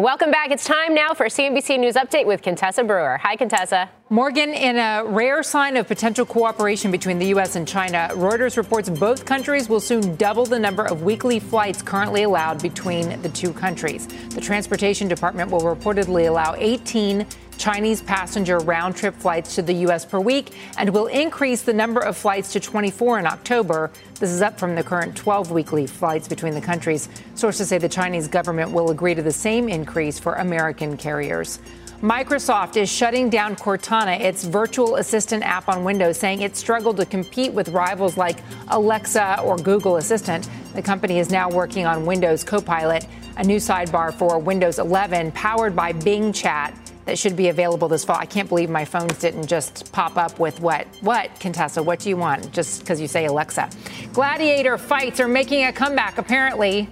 [0.00, 0.50] Welcome back.
[0.50, 3.18] It's time now for CNBC News Update with Contessa Brewer.
[3.18, 3.90] Hi, Contessa.
[4.08, 7.54] Morgan, in a rare sign of potential cooperation between the U.S.
[7.54, 12.22] and China, Reuters reports both countries will soon double the number of weekly flights currently
[12.22, 14.06] allowed between the two countries.
[14.28, 17.26] The Transportation Department will reportedly allow 18
[17.60, 20.06] Chinese passenger round trip flights to the U.S.
[20.06, 23.90] per week and will increase the number of flights to 24 in October.
[24.18, 27.10] This is up from the current 12 weekly flights between the countries.
[27.34, 31.58] Sources say the Chinese government will agree to the same increase for American carriers.
[32.00, 37.04] Microsoft is shutting down Cortana, its virtual assistant app on Windows, saying it struggled to
[37.04, 40.48] compete with rivals like Alexa or Google Assistant.
[40.72, 45.76] The company is now working on Windows Copilot, a new sidebar for Windows 11 powered
[45.76, 46.74] by Bing Chat
[47.10, 48.16] that should be available this fall.
[48.16, 50.86] I can't believe my phones didn't just pop up with what?
[51.00, 51.82] What, Contessa?
[51.82, 52.52] What do you want?
[52.52, 53.68] Just because you say Alexa.
[54.12, 56.88] Gladiator fights are making a comeback, apparently.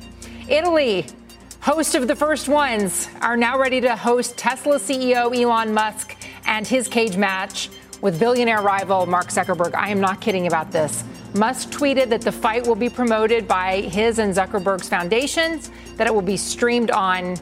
[0.49, 1.07] Italy,
[1.61, 6.67] host of the first ones, are now ready to host Tesla CEO Elon Musk and
[6.67, 9.73] his cage match with billionaire rival Mark Zuckerberg.
[9.77, 11.05] I am not kidding about this.
[11.35, 16.15] Musk tweeted that the fight will be promoted by his and Zuckerberg's foundations, that it
[16.15, 17.37] will be streamed on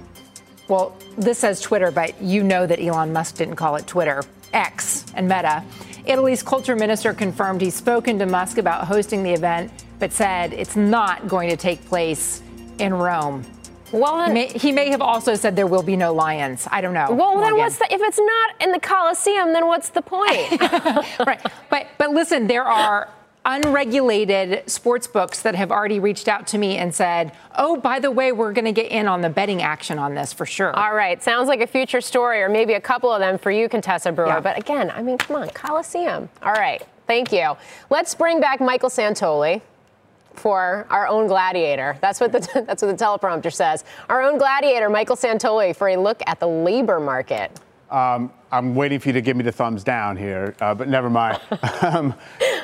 [0.69, 5.07] well, this says Twitter, but you know that Elon Musk didn't call it Twitter, X,
[5.15, 5.65] and Meta.
[6.07, 10.77] Italy's culture minister confirmed he's spoken to Musk about hosting the event, but said it's
[10.77, 12.43] not going to take place
[12.79, 13.45] in Rome.
[13.93, 16.67] Well, then, he, may, he may have also said there will be no lions.
[16.71, 17.07] I don't know.
[17.11, 17.43] Well, Morgan.
[17.43, 19.53] then what's the if it's not in the Colosseum?
[19.53, 20.61] Then what's the point?
[21.27, 23.09] right, but but listen, there are
[23.47, 28.11] unregulated sports books that have already reached out to me and said, oh, by the
[28.11, 30.77] way, we're going to get in on the betting action on this for sure.
[30.77, 31.23] All right.
[31.23, 34.27] Sounds like a future story, or maybe a couple of them for you, Contessa Brewer.
[34.27, 34.41] Yeah.
[34.41, 36.29] But again, I mean, come on, Coliseum.
[36.43, 36.83] All right.
[37.07, 37.57] Thank you.
[37.89, 39.63] Let's bring back Michael Santoli
[40.35, 41.97] for our own gladiator.
[42.01, 43.85] That's what the that's what the teleprompter says.
[44.09, 47.53] Our own gladiator, Michael Santoli, for a look at the labor market.
[47.91, 51.11] Um, I'm waiting for you to give me the thumbs down here, uh, but never
[51.11, 51.41] mind.
[51.83, 52.15] um,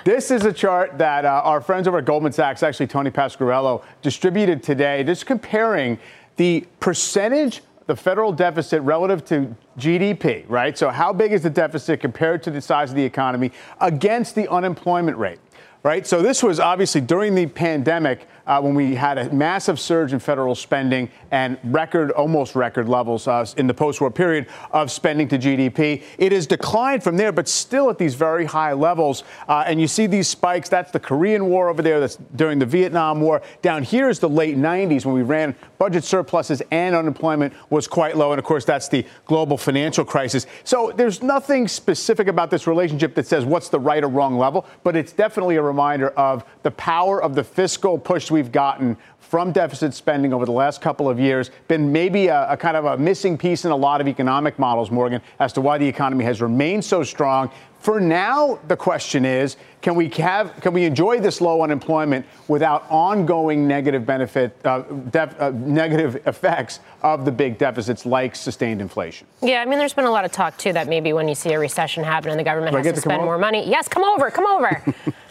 [0.05, 3.85] this is a chart that uh, our friends over at Goldman Sachs, actually Tony Pasquariello,
[4.01, 5.99] distributed today, just comparing
[6.37, 10.79] the percentage the federal deficit relative to GDP, right?
[10.79, 14.49] So, how big is the deficit compared to the size of the economy against the
[14.49, 15.41] unemployment rate?
[15.83, 16.07] right?
[16.07, 20.19] So this was obviously during the pandemic uh, when we had a massive surge in
[20.19, 25.29] federal spending and record, almost record levels uh, in the post war period of spending
[25.29, 26.03] to GDP.
[26.19, 29.25] It has declined from there, but still at these very high levels.
[29.49, 30.69] Uh, and you see these spikes.
[30.69, 33.43] That's the Korean War over there, that's during the Vietnam War.
[33.63, 38.17] Down here is the late 90s when we ran budget surpluses and unemployment was quite
[38.17, 38.33] low.
[38.33, 40.47] And of course, that's the global financial crisis.
[40.65, 44.67] So there's nothing specific about this relationship that says what's the right or wrong level,
[44.85, 48.97] but it's definitely a reminder of the power of the fiscal push we've gotten
[49.33, 52.85] from deficit spending over the last couple of years been maybe a, a, kind of
[52.85, 56.23] a missing piece in a lot of economic models, Morgan, as to why the economy
[56.23, 57.51] has remained so strong.
[57.81, 62.85] For now, the question is, can we have, can we enjoy this low unemployment without
[62.91, 69.27] ongoing negative benefit, uh, def, uh, negative effects of the big deficits like sustained inflation?
[69.41, 71.55] Yeah, I mean, there's been a lot of talk too that maybe when you see
[71.55, 74.31] a recession happen and the government has to, to spend more money, yes, come over,
[74.31, 74.85] come over.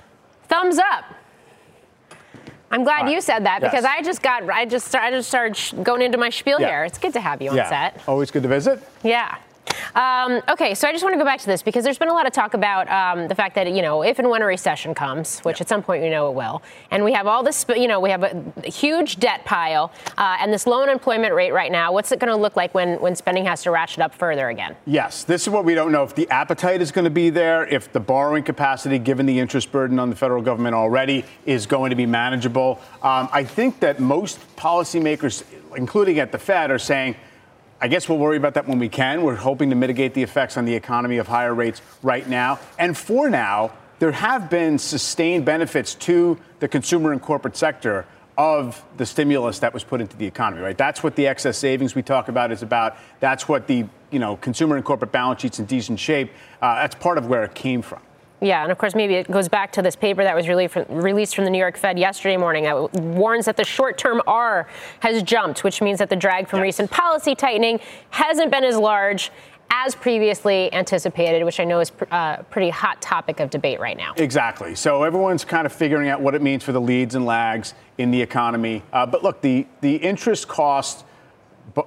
[0.49, 1.05] Thumbs up.
[2.71, 3.13] I'm glad right.
[3.13, 3.85] you said that because.
[3.85, 6.67] I just got I just I just started going into my spiel yeah.
[6.67, 6.83] here.
[6.85, 7.69] It's good to have you on yeah.
[7.69, 8.03] set.
[8.07, 8.81] Always good to visit.
[9.03, 9.37] Yeah.
[9.95, 12.13] Um, okay, so I just want to go back to this because there's been a
[12.13, 14.93] lot of talk about um, the fact that you know if and when a recession
[14.93, 15.63] comes, which yeah.
[15.63, 18.09] at some point we know it will, and we have all this, you know, we
[18.09, 21.91] have a huge debt pile uh, and this low unemployment rate right now.
[21.91, 24.75] What's it going to look like when when spending has to ratchet up further again?
[24.85, 27.65] Yes, this is what we don't know if the appetite is going to be there,
[27.67, 31.89] if the borrowing capacity, given the interest burden on the federal government already, is going
[31.89, 32.79] to be manageable.
[33.01, 35.43] Um, I think that most policymakers,
[35.75, 37.15] including at the Fed, are saying
[37.83, 39.23] I guess we'll worry about that when we can.
[39.23, 42.59] We're hoping to mitigate the effects on the economy of higher rates right now.
[42.77, 48.05] And for now, there have been sustained benefits to the consumer and corporate sector
[48.37, 50.77] of the stimulus that was put into the economy, right?
[50.77, 52.97] That's what the excess savings we talk about is about.
[53.19, 56.31] That's what the, you know, consumer and corporate balance sheets in decent shape.
[56.61, 58.01] Uh, that's part of where it came from.
[58.41, 61.45] Yeah, and of course, maybe it goes back to this paper that was released from
[61.45, 64.67] the New York Fed yesterday morning that warns that the short term R
[65.01, 66.63] has jumped, which means that the drag from yes.
[66.63, 69.31] recent policy tightening hasn't been as large
[69.69, 73.95] as previously anticipated, which I know is a uh, pretty hot topic of debate right
[73.95, 74.13] now.
[74.17, 74.75] Exactly.
[74.75, 78.11] So everyone's kind of figuring out what it means for the leads and lags in
[78.11, 78.83] the economy.
[78.91, 81.05] Uh, but look, the, the interest cost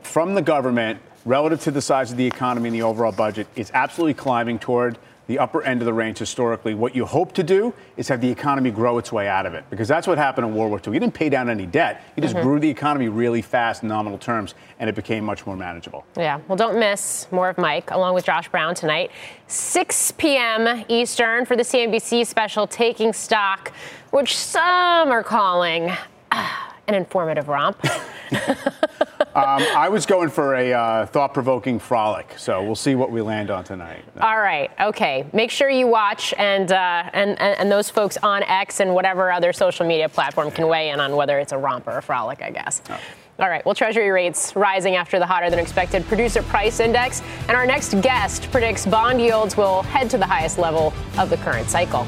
[0.03, 3.71] from the government relative to the size of the economy and the overall budget is
[3.75, 6.75] absolutely climbing toward the upper end of the range historically.
[6.75, 9.65] What you hope to do is have the economy grow its way out of it,
[9.71, 10.95] because that's what happened in World War II.
[10.95, 12.47] You didn't pay down any debt, you just mm-hmm.
[12.47, 16.05] grew the economy really fast in nominal terms, and it became much more manageable.
[16.17, 19.11] Yeah, well, don't miss more of Mike along with Josh Brown tonight,
[19.47, 20.85] 6 p.m.
[20.89, 23.73] Eastern for the CNBC special Taking Stock,
[24.11, 25.93] which some are calling.
[26.31, 26.49] Uh,
[26.87, 27.79] an informative romp.
[29.35, 33.51] um, I was going for a uh, thought-provoking frolic, so we'll see what we land
[33.51, 34.05] on tonight.
[34.21, 35.27] All right, okay.
[35.33, 39.53] Make sure you watch, and uh, and and those folks on X and whatever other
[39.53, 42.51] social media platform can weigh in on whether it's a romp or a frolic, I
[42.51, 42.83] guess.
[42.89, 42.99] Oh.
[43.41, 47.21] All right, well, Treasury rates rising after the hotter than expected producer price index.
[47.49, 51.37] And our next guest predicts bond yields will head to the highest level of the
[51.39, 52.07] current cycle.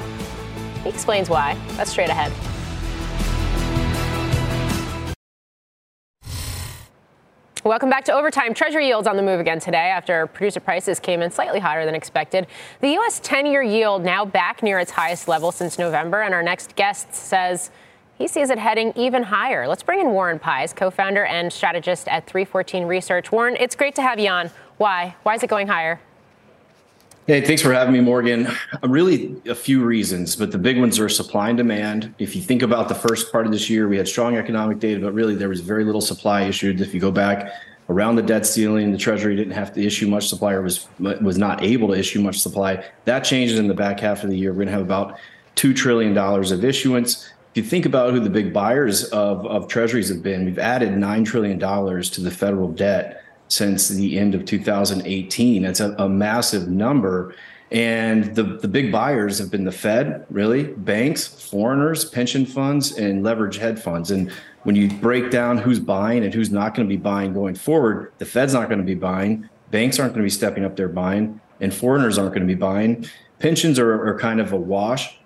[0.85, 1.59] He explains why.
[1.71, 2.31] That's straight ahead.
[7.67, 8.55] Welcome back to Overtime.
[8.55, 11.97] Treasury yields on the move again today after producer prices came in slightly higher than
[11.97, 12.47] expected.
[12.81, 13.19] The U.S.
[13.25, 17.13] 10 year yield now back near its highest level since November, and our next guest
[17.13, 17.73] says
[18.17, 19.67] he sees it heading even higher.
[19.67, 23.33] Let's bring in Warren Pies, co founder and strategist at 3Fourteen Research.
[23.33, 24.53] Warren, it's great to have you on.
[24.77, 25.17] Why?
[25.25, 25.99] Why is it going higher?
[27.27, 28.47] Hey, thanks for having me, Morgan.
[28.47, 32.15] Uh, really, a few reasons, but the big ones are supply and demand.
[32.21, 35.01] If you think about the first part of this year, we had strong economic data,
[35.01, 36.81] but really there was very little supply issued.
[36.81, 37.53] If you go back
[37.89, 41.37] around the debt ceiling, the Treasury didn't have to issue much supply or was was
[41.37, 42.85] not able to issue much supply.
[43.07, 44.53] That changes in the back half of the year.
[44.53, 45.19] We're going to have about
[45.57, 47.29] two trillion dollars of issuance.
[47.51, 50.97] If you think about who the big buyers of, of treasuries have been, we've added
[50.97, 55.65] nine trillion dollars to the federal debt since the end of 2018.
[55.65, 57.35] It's a, a massive number.
[57.71, 63.25] And the, the big buyers have been the Fed, really, banks, foreigners, pension funds, and
[63.25, 64.11] leverage hedge funds.
[64.11, 64.31] And
[64.63, 68.13] when you break down who's buying and who's not going to be buying going forward,
[68.19, 70.89] the Fed's not going to be buying, banks aren't going to be stepping up their
[70.89, 73.07] buying, and foreigners aren't going to be buying.
[73.39, 75.19] Pensions are, are kind of a wash.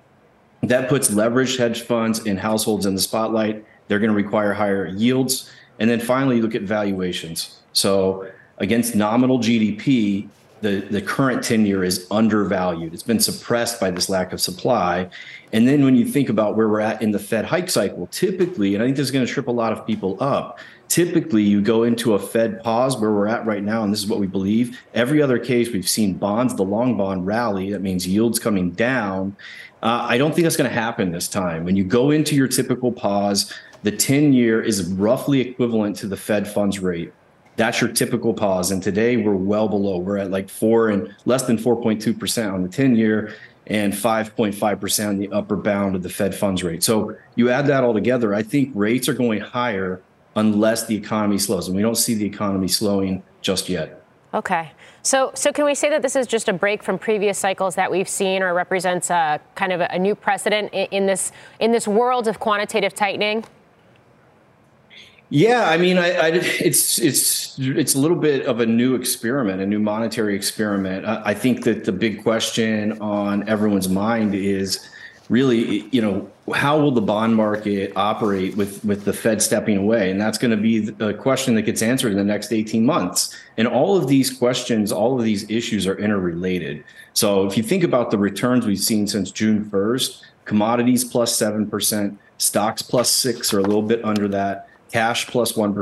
[0.63, 3.65] That puts leveraged hedge funds and households in the spotlight.
[3.89, 5.51] They're going to require higher yields.
[5.79, 7.60] And then finally, you look at valuations.
[7.73, 10.29] So against nominal GDP,
[10.61, 12.93] the, the current 10 year is undervalued.
[12.93, 15.09] It's been suppressed by this lack of supply.
[15.53, 18.75] And then when you think about where we're at in the Fed hike cycle, typically,
[18.75, 20.59] and I think this is going to trip a lot of people up,
[20.89, 24.07] typically you go into a Fed pause where we're at right now, and this is
[24.07, 24.79] what we believe.
[24.93, 27.73] Every other case, we've seen bonds, the long bond rally.
[27.73, 29.37] That means yields coming down.
[29.83, 31.65] Uh, I don't think that's going to happen this time.
[31.65, 33.53] When you go into your typical pause,
[33.83, 37.15] the 10 year is roughly equivalent to the Fed funds rate.
[37.61, 38.71] That's your typical pause.
[38.71, 39.99] And today we're well below.
[39.99, 43.37] We're at like four and less than 4.2% on the 10 year
[43.67, 46.83] and 5.5% on the upper bound of the Fed funds rate.
[46.83, 50.01] So you add that all together, I think rates are going higher
[50.37, 51.67] unless the economy slows.
[51.67, 54.03] And we don't see the economy slowing just yet.
[54.33, 54.73] Okay.
[55.03, 57.91] So, so can we say that this is just a break from previous cycles that
[57.91, 62.27] we've seen, or represents a kind of a, new precedent in, this in this world
[62.27, 63.45] of quantitative tightening?
[65.33, 69.63] Yeah, I mean, I, I, it's it's it's a little bit of a new experiment,
[69.63, 71.07] a new monetary experiment.
[71.07, 74.85] I, I think that the big question on everyone's mind is
[75.29, 80.11] really, you know, how will the bond market operate with with the Fed stepping away?
[80.11, 83.33] And that's going to be a question that gets answered in the next 18 months.
[83.57, 86.83] And all of these questions, all of these issues are interrelated.
[87.13, 92.17] So if you think about the returns we've seen since June 1st, commodities plus 7%,
[92.39, 95.75] stocks plus 6 or a little bit under that cash plus 1,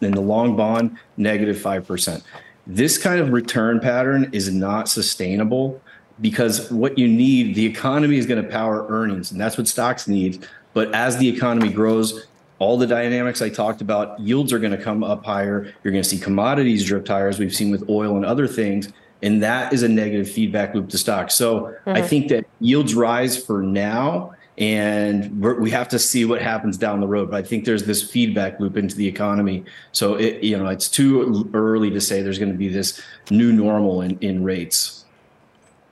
[0.00, 2.22] and the long bond, negative 5%.
[2.66, 5.80] This kind of return pattern is not sustainable
[6.20, 10.08] because what you need, the economy is going to power earnings, and that's what stocks
[10.08, 10.46] need.
[10.74, 12.26] But as the economy grows,
[12.58, 15.72] all the dynamics I talked about, yields are going to come up higher.
[15.82, 18.92] You're going to see commodities drift higher, as we've seen with oil and other things.
[19.22, 21.34] And that is a negative feedback loop to stocks.
[21.34, 21.90] So mm-hmm.
[21.90, 27.00] I think that yields rise for now and we have to see what happens down
[27.00, 27.30] the road.
[27.30, 29.64] But I think there's this feedback loop into the economy.
[29.92, 33.00] So it, you know, it's too early to say there's going to be this
[33.30, 35.04] new normal in, in rates.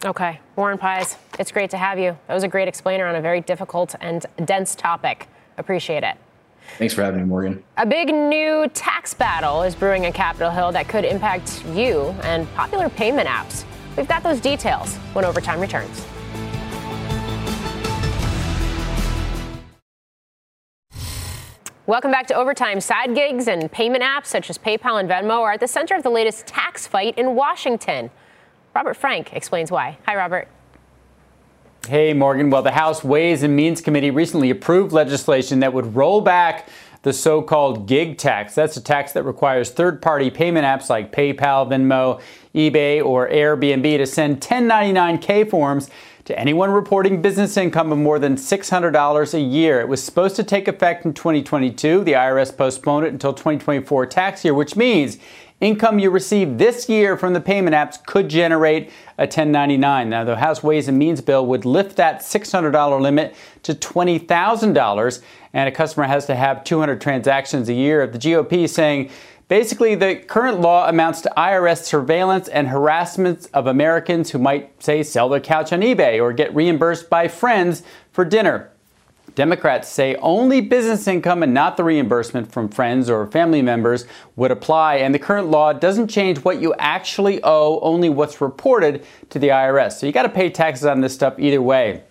[0.04, 2.16] Okay, Warren Pies, it's great to have you.
[2.26, 5.28] That was a great explainer on a very difficult and dense topic.
[5.58, 6.16] Appreciate it.
[6.78, 7.62] Thanks for having me, Morgan.
[7.76, 12.52] A big new tax battle is brewing in Capitol Hill that could impact you and
[12.54, 13.64] popular payment apps.
[13.96, 16.04] We've got those details when overtime returns.
[21.88, 22.80] Welcome back to Overtime.
[22.80, 26.02] Side gigs and payment apps such as PayPal and Venmo are at the center of
[26.02, 28.10] the latest tax fight in Washington.
[28.74, 29.96] Robert Frank explains why.
[30.04, 30.48] Hi, Robert.
[31.86, 32.50] Hey, Morgan.
[32.50, 36.68] Well, the House Ways and Means Committee recently approved legislation that would roll back
[37.02, 38.56] the so called gig tax.
[38.56, 42.20] That's a tax that requires third party payment apps like PayPal, Venmo,
[42.52, 45.88] eBay, or Airbnb to send 1099K forms
[46.26, 49.80] to anyone reporting business income of more than $600 a year.
[49.80, 52.02] It was supposed to take effect in 2022.
[52.02, 55.18] The IRS postponed it until 2024 tax year, which means
[55.60, 60.10] income you receive this year from the payment apps could generate a 1099.
[60.10, 65.22] Now, the House Ways and Means bill would lift that $600 limit to $20,000,
[65.52, 68.04] and a customer has to have 200 transactions a year.
[68.04, 69.10] The GOP is saying
[69.48, 75.04] Basically, the current law amounts to IRS surveillance and harassment of Americans who might, say,
[75.04, 78.72] sell their couch on eBay or get reimbursed by friends for dinner.
[79.36, 84.50] Democrats say only business income and not the reimbursement from friends or family members would
[84.50, 89.38] apply, and the current law doesn't change what you actually owe, only what's reported to
[89.38, 89.92] the IRS.
[89.92, 92.02] So you got to pay taxes on this stuff either way.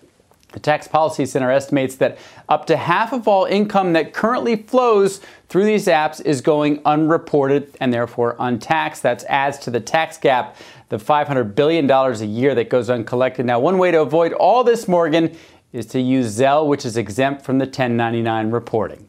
[0.56, 2.16] The Tax Policy Center estimates that
[2.48, 7.76] up to half of all income that currently flows through these apps is going unreported
[7.78, 9.02] and therefore untaxed.
[9.02, 10.56] That adds to the tax gap,
[10.88, 13.44] the $500 billion a year that goes uncollected.
[13.44, 15.36] Now, one way to avoid all this, Morgan,
[15.74, 19.06] is to use Zelle, which is exempt from the 1099 reporting.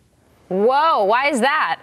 [0.50, 1.82] Whoa, why is that?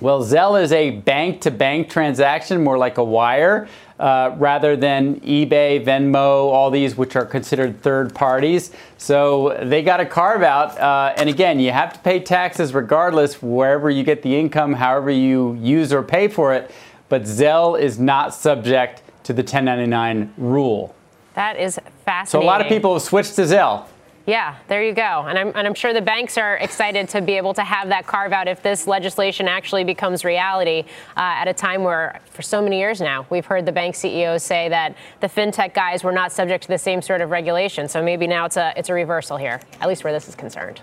[0.00, 3.68] Well, Zelle is a bank to bank transaction, more like a wire.
[3.98, 8.70] Uh, rather than eBay, Venmo, all these which are considered third parties.
[8.96, 10.78] So they got a carve out.
[10.78, 15.10] Uh, and again, you have to pay taxes regardless, wherever you get the income, however
[15.10, 16.70] you use or pay for it.
[17.08, 20.94] But Zelle is not subject to the 1099 rule.
[21.34, 22.26] That is fascinating.
[22.30, 23.84] So a lot of people have switched to Zelle.
[24.28, 25.24] Yeah, there you go.
[25.26, 28.06] And I'm, and I'm sure the banks are excited to be able to have that
[28.06, 30.84] carve out if this legislation actually becomes reality
[31.16, 34.42] uh, at a time where, for so many years now, we've heard the bank CEOs
[34.42, 37.88] say that the fintech guys were not subject to the same sort of regulation.
[37.88, 40.82] So maybe now it's a, it's a reversal here, at least where this is concerned.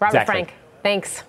[0.00, 0.32] Robert exactly.
[0.32, 1.22] Frank, thanks.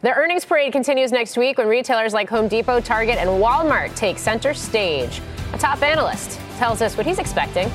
[0.00, 4.18] The earnings parade continues next week when retailers like Home Depot, Target, and Walmart take
[4.18, 5.22] center stage.
[5.52, 7.68] A top analyst tells us what he's expecting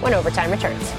[0.00, 0.92] when overtime returns.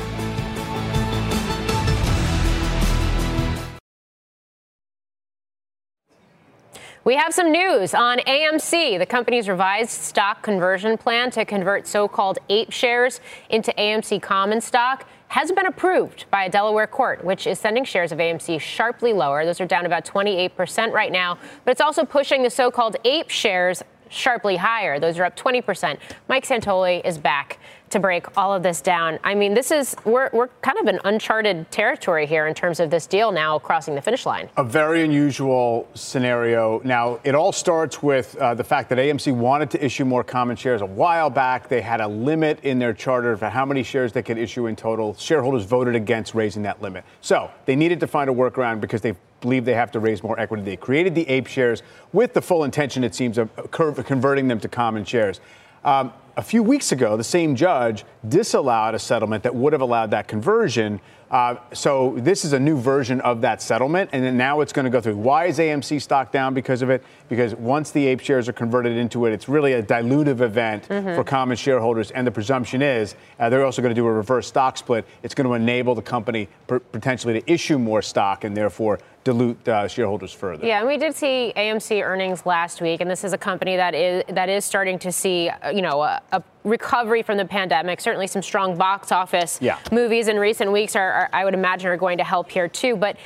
[7.07, 12.05] We have some news on AMC, the company's revised stock conversion plan to convert so
[12.05, 17.47] called APE shares into AMC common stock has been approved by a Delaware court, which
[17.47, 19.45] is sending shares of AMC sharply lower.
[19.45, 23.29] Those are down about 28% right now, but it's also pushing the so called APE
[23.29, 24.99] shares sharply higher.
[24.99, 25.99] Those are up 20%.
[26.27, 27.57] Mike Santoli is back
[27.89, 29.19] to break all of this down.
[29.23, 32.89] I mean, this is we're we're kind of in uncharted territory here in terms of
[32.89, 34.49] this deal now crossing the finish line.
[34.57, 36.81] A very unusual scenario.
[36.83, 40.55] Now, it all starts with uh, the fact that AMC wanted to issue more common
[40.55, 41.67] shares a while back.
[41.67, 44.75] They had a limit in their charter for how many shares they could issue in
[44.75, 45.13] total.
[45.15, 47.03] Shareholders voted against raising that limit.
[47.21, 50.39] So they needed to find a workaround because they believe they have to raise more
[50.39, 50.63] equity.
[50.63, 54.67] They created the APE shares with the full intention, it seems, of converting them to
[54.67, 55.39] common shares.
[55.87, 60.11] Um, a few weeks ago, the same judge disallowed a settlement that would have allowed
[60.11, 60.99] that conversion.
[61.31, 64.83] Uh, so this is a new version of that settlement, and then now it's going
[64.83, 65.15] to go through.
[65.15, 67.03] Why is AMC stock down because of it?
[67.29, 71.15] Because once the APE shares are converted into it, it's really a dilutive event mm-hmm.
[71.15, 74.47] for common shareholders, and the presumption is uh, they're also going to do a reverse
[74.47, 75.07] stock split.
[75.23, 79.67] It's going to enable the company per- potentially to issue more stock and therefore dilute
[79.67, 80.65] uh, shareholders further.
[80.65, 83.93] Yeah, and we did see AMC earnings last week, and this is a company that
[83.93, 87.99] is that is starting to see, uh, you know, a, a recovery from the pandemic.
[87.99, 89.79] Certainly, some strong box office yeah.
[89.91, 92.95] movies in recent weeks are, are, I would imagine, are going to help here too.
[92.95, 93.17] But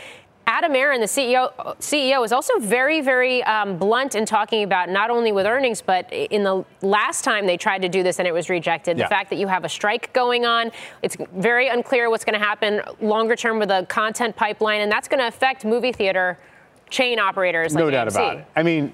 [0.48, 5.10] Adam Aron, the CEO, CEO is also very, very um, blunt in talking about not
[5.10, 8.34] only with earnings, but in the last time they tried to do this and it
[8.34, 8.98] was rejected.
[8.98, 9.06] Yeah.
[9.06, 10.72] The fact that you have a strike going on,
[11.04, 15.08] it's very unclear what's going to happen longer term with the content pipeline, and that's
[15.08, 16.38] going to affect movie theater
[16.89, 17.74] chain operators.
[17.74, 18.12] No like doubt AMC.
[18.12, 18.46] about it.
[18.56, 18.94] I mean,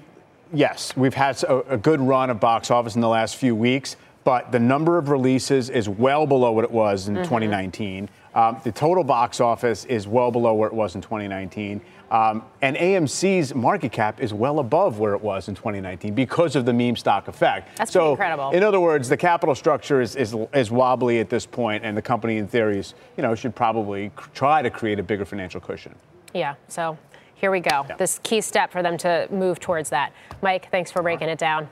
[0.52, 3.96] yes, we've had a, a good run of box office in the last few weeks
[4.28, 7.22] but the number of releases is well below what it was in mm-hmm.
[7.22, 8.10] 2019.
[8.38, 11.80] Um, the total box office is well below where it was in 2019.
[12.12, 16.64] Um, and AMC's market cap is well above where it was in 2019 because of
[16.64, 17.76] the meme stock effect.
[17.76, 18.50] That's so, incredible.
[18.52, 22.02] In other words, the capital structure is, is, is wobbly at this point, and the
[22.02, 25.96] company, in theory, is, you know, should probably try to create a bigger financial cushion.
[26.32, 26.54] Yeah.
[26.68, 26.96] So
[27.34, 27.86] here we go.
[27.88, 27.96] Yeah.
[27.96, 30.12] This key step for them to move towards that.
[30.42, 31.68] Mike, thanks for breaking it down.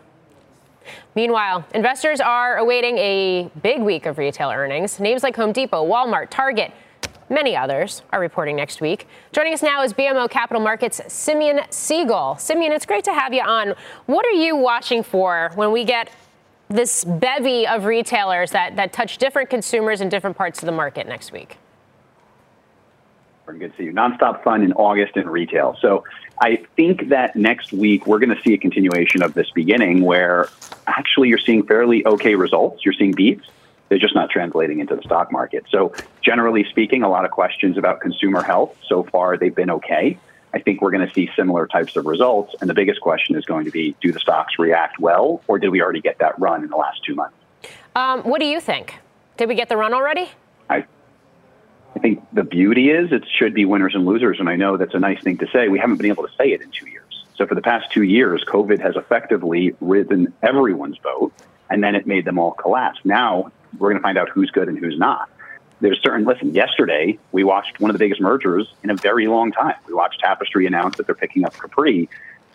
[1.14, 5.01] Meanwhile, investors are awaiting a big week of retail earnings.
[5.01, 6.72] Names like Home Depot, Walmart, Target,
[7.28, 9.07] many others are reporting next week.
[9.32, 12.37] Joining us now is BMO Capital Markets' Simeon Siegel.
[12.37, 13.74] Simeon, it's great to have you on.
[14.07, 16.11] What are you watching for when we get
[16.68, 21.07] this bevy of retailers that, that touch different consumers in different parts of the market
[21.07, 21.59] next week?
[23.47, 23.93] Good to see you.
[23.93, 25.76] Nonstop fun in August in retail.
[25.80, 26.03] So
[26.41, 30.49] I think that next week we're going to see a continuation of this beginning where
[30.87, 32.84] actually you're seeing fairly okay results.
[32.84, 33.47] You're seeing beats.
[33.89, 35.64] They're just not translating into the stock market.
[35.70, 38.76] So, generally speaking, a lot of questions about consumer health.
[38.89, 40.18] So far, they've been okay.
[40.53, 42.55] I think we're going to see similar types of results.
[42.61, 45.68] And the biggest question is going to be do the stocks react well, or did
[45.68, 47.37] we already get that run in the last two months?
[47.95, 48.99] Um, what do you think?
[49.37, 50.30] Did we get the run already?
[50.68, 50.84] I,
[51.97, 54.38] I think the beauty is it should be winners and losers.
[54.38, 55.68] And I know that's a nice thing to say.
[55.68, 57.24] We haven't been able to say it in two years.
[57.36, 61.32] So for the past two years, COVID has effectively risen everyone's boat,
[61.70, 62.99] and then it made them all collapse.
[63.05, 65.30] Now we're going to find out who's good and who's not.
[65.80, 69.53] There's certain, listen, yesterday we watched one of the biggest mergers in a very long
[69.53, 69.74] time.
[69.86, 72.09] We watched Tapestry announce that they're picking up Capri.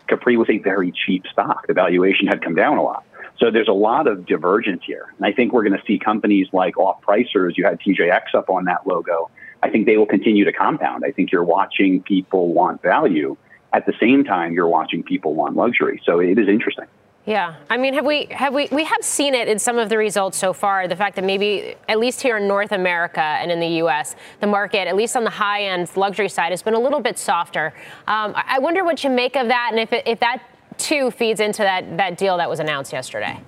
[0.07, 1.65] Capri was a very cheap stock.
[1.67, 3.05] The valuation had come down a lot.
[3.41, 5.11] So there's a lot of divergence here.
[5.17, 8.49] And I think we're going to see companies like off pricers, you had TJX up
[8.49, 9.31] on that logo.
[9.63, 11.03] I think they will continue to compound.
[11.05, 13.35] I think you're watching people want value.
[13.73, 16.01] At the same time, you're watching people want luxury.
[16.05, 16.85] So it is interesting.
[17.25, 19.97] Yeah, I mean, have we have we we have seen it in some of the
[19.97, 20.87] results so far?
[20.87, 24.47] The fact that maybe at least here in North America and in the U.S., the
[24.47, 27.75] market, at least on the high end luxury side, has been a little bit softer.
[28.07, 30.41] Um, I wonder what you make of that, and if it, if that
[30.77, 33.39] too feeds into that, that deal that was announced yesterday?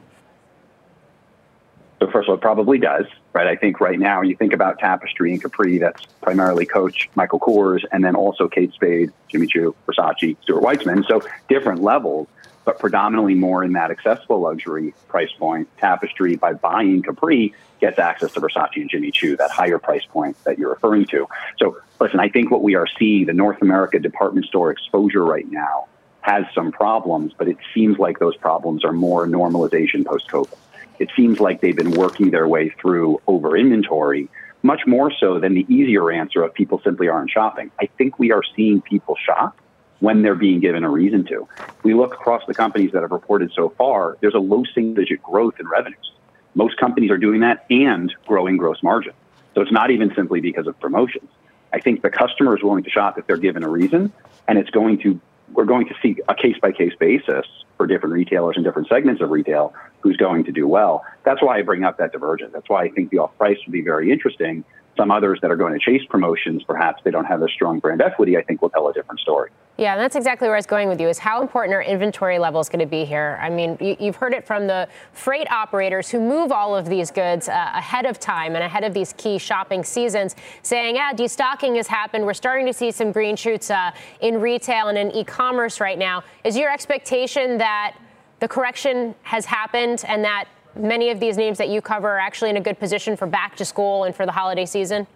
[2.00, 3.48] So first of all, it probably does, right?
[3.48, 7.84] I think right now you think about Tapestry and Capri, that's primarily Coach Michael Kors,
[7.94, 11.08] and then also Kate Spade, Jimmy Choo, Versace, Stuart Weitzman.
[11.08, 12.28] So different levels.
[12.66, 15.68] but predominantly more in that accessible luxury price point.
[15.78, 20.42] Tapestry, by buying Capri, gets access to Versace and Jimmy Choo, that higher price point
[20.46, 21.28] that you're referring to.
[21.60, 25.50] So, listen, I think what we are seeing, the North America department store exposure right
[25.50, 25.88] now
[26.24, 30.58] has some problems, but it seems like those problems are more normalization post COVID.
[31.00, 34.30] It seems like they've been working their way through over inventory,
[34.62, 37.72] much more so than the easier answer of people simply aren't shopping.
[37.80, 39.60] I think we are seeing people shop
[40.00, 41.48] when they're being given a reason to.
[41.84, 45.22] We look across the companies that have reported so far, there's a low single digit
[45.22, 46.12] growth in revenues.
[46.56, 49.14] Most companies are doing that and growing gross margin.
[49.56, 51.30] So it's not even simply because of promotions.
[51.74, 54.14] I think the customer is willing to shop if they're given a reason,
[54.48, 55.20] and it's going to
[55.54, 57.46] we're going to see a case by case basis
[57.78, 61.04] for different retailers and different segments of retail who's going to do well.
[61.24, 62.52] That's why I bring up that divergence.
[62.54, 64.64] That's why I think the off price would be very interesting.
[64.98, 68.02] Some others that are going to chase promotions, perhaps they don't have a strong brand
[68.02, 69.50] equity, I think will tell a different story.
[69.76, 72.70] Yeah, that's exactly where I was going with you is how important are inventory levels
[72.70, 73.40] going to be here?
[73.42, 77.10] I mean, you, have heard it from the freight operators who move all of these
[77.10, 81.76] goods uh, ahead of time and ahead of these key shopping seasons, saying, yeah, destocking
[81.78, 82.24] has happened.
[82.24, 83.90] We're starting to see some green shoots uh,
[84.22, 86.24] in retail and in e commerce right now.
[86.44, 87.98] Is your expectation that
[88.42, 90.46] the correction has happened and that
[90.76, 93.56] many of these names that you cover are actually in a good position for back
[93.56, 95.08] to school and for the holiday season?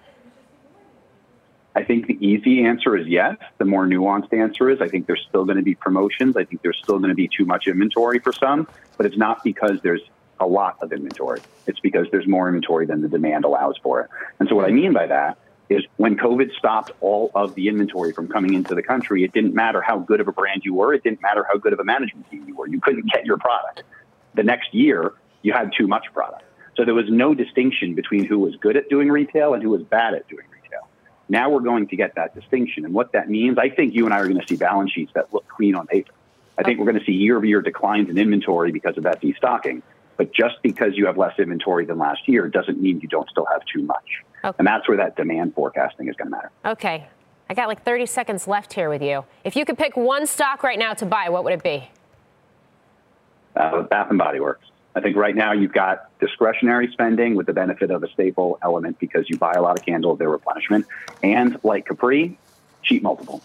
[1.78, 3.38] I think the easy answer is yes.
[3.60, 6.36] The more nuanced answer is I think there's still going to be promotions.
[6.36, 8.68] I think there's still going to be too much inventory for some,
[8.98, 10.02] but it's not because there's
[10.40, 11.40] a lot of inventory.
[11.68, 14.10] It's because there's more inventory than the demand allows for it.
[14.40, 15.38] And so what I mean by that
[15.70, 19.54] is when COVID stopped all of the inventory from coming into the country, it didn't
[19.54, 20.96] matter how good of a brand you were.
[20.96, 22.68] It didn't matter how good of a management team you were.
[22.68, 23.84] You couldn't get your product.
[24.34, 25.14] The next year,
[25.44, 26.44] you had too much product.
[26.76, 29.84] So there was no distinction between who was good at doing retail and who was
[29.84, 30.57] bad at doing retail.
[31.30, 32.86] Now we're going to get that distinction.
[32.86, 35.12] And what that means, I think you and I are going to see balance sheets
[35.14, 36.14] that look clean on paper.
[36.58, 39.22] I think we're going to see year over year declines in inventory because of that
[39.22, 39.82] destocking.
[40.16, 43.46] But just because you have less inventory than last year doesn't mean you don't still
[43.46, 44.24] have too much.
[44.44, 44.56] Okay.
[44.58, 46.52] And that's where that demand forecasting is going to matter.
[46.66, 47.08] Okay.
[47.50, 49.24] I got like 30 seconds left here with you.
[49.44, 51.90] If you could pick one stock right now to buy, what would it be?
[53.56, 54.66] Uh, Bath and Body Works.
[54.98, 58.98] I think right now you've got discretionary spending with the benefit of a staple element
[58.98, 60.88] because you buy a lot of candles, their replenishment,
[61.22, 62.40] and like Capri,
[62.82, 63.44] cheap multiple.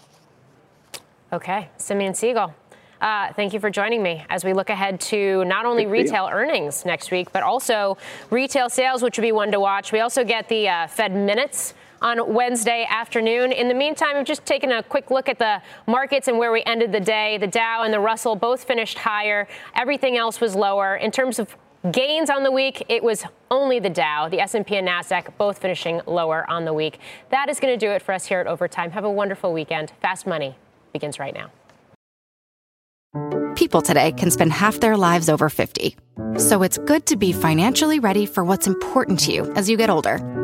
[1.31, 2.55] Okay, Simeon Siegel.
[2.99, 6.85] Uh, thank you for joining me as we look ahead to not only retail earnings
[6.85, 7.99] next week, but also
[8.31, 9.91] retail sales, which would be one to watch.
[9.91, 13.53] We also get the uh, Fed minutes on Wednesday afternoon.
[13.53, 16.61] In the meantime, we've just taken a quick look at the markets and where we
[16.65, 17.37] ended the day.
[17.37, 19.47] The Dow and the Russell both finished higher.
[19.75, 20.97] Everything else was lower.
[20.97, 21.55] In terms of
[21.91, 26.01] gains on the week, it was only the Dow, the S&P and Nasdaq both finishing
[26.05, 26.99] lower on the week.
[27.31, 28.91] That is going to do it for us here at Overtime.
[28.91, 29.93] Have a wonderful weekend.
[30.01, 30.55] Fast Money
[30.91, 31.51] begins right now.
[33.55, 35.95] People today can spend half their lives over 50.
[36.37, 39.89] So it's good to be financially ready for what's important to you as you get
[39.89, 40.42] older